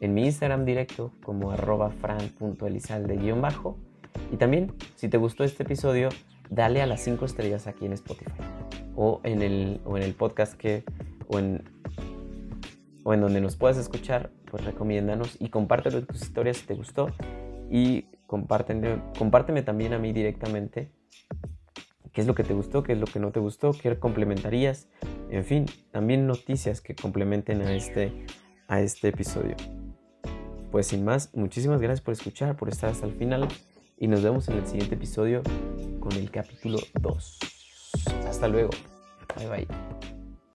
en 0.00 0.14
mi 0.14 0.24
Instagram 0.24 0.64
directo 0.64 1.12
como 1.22 1.50
arroba 1.50 1.90
fran.elizalde-bajo. 1.90 3.78
Y 4.32 4.36
también, 4.36 4.74
si 4.96 5.08
te 5.08 5.16
gustó 5.16 5.44
este 5.44 5.64
episodio, 5.64 6.08
dale 6.50 6.82
a 6.82 6.86
las 6.86 7.02
5 7.02 7.24
estrellas 7.24 7.66
aquí 7.66 7.86
en 7.86 7.92
Spotify 7.92 8.42
o 8.96 9.20
en 9.24 9.42
el, 9.42 9.80
o 9.84 9.96
en 9.96 10.02
el 10.02 10.14
podcast 10.14 10.54
que, 10.54 10.84
o 11.28 11.38
en 11.38 11.62
o 13.04 13.12
en 13.12 13.20
donde 13.20 13.40
nos 13.40 13.54
puedas 13.56 13.76
escuchar, 13.76 14.30
pues 14.50 14.64
recomiéndanos 14.64 15.36
y 15.38 15.50
compártelo 15.50 15.98
en 15.98 16.06
tus 16.06 16.22
historias 16.22 16.56
si 16.56 16.66
te 16.66 16.74
gustó. 16.74 17.08
Y 17.70 18.06
compárteme, 18.34 19.00
compárteme 19.16 19.62
también 19.62 19.92
a 19.92 19.98
mí 20.00 20.12
directamente 20.12 20.90
qué 22.12 22.20
es 22.20 22.26
lo 22.26 22.34
que 22.34 22.42
te 22.42 22.52
gustó, 22.52 22.82
qué 22.82 22.94
es 22.94 22.98
lo 22.98 23.06
que 23.06 23.20
no 23.20 23.30
te 23.30 23.38
gustó, 23.38 23.70
qué 23.70 23.96
complementarías, 23.96 24.88
en 25.30 25.44
fin, 25.44 25.66
también 25.92 26.26
noticias 26.26 26.80
que 26.80 26.96
complementen 26.96 27.62
a 27.62 27.72
este, 27.72 28.26
a 28.66 28.80
este 28.80 29.06
episodio. 29.06 29.54
Pues 30.72 30.88
sin 30.88 31.04
más, 31.04 31.32
muchísimas 31.32 31.80
gracias 31.80 32.00
por 32.00 32.10
escuchar, 32.10 32.56
por 32.56 32.68
estar 32.70 32.90
hasta 32.90 33.06
el 33.06 33.12
final 33.12 33.46
y 33.98 34.08
nos 34.08 34.20
vemos 34.20 34.48
en 34.48 34.58
el 34.58 34.66
siguiente 34.66 34.96
episodio 34.96 35.40
con 36.00 36.10
el 36.14 36.28
capítulo 36.32 36.78
2. 37.00 37.38
Hasta 38.28 38.48
luego. 38.48 38.70
Bye 39.36 39.46
bye. 39.46 40.13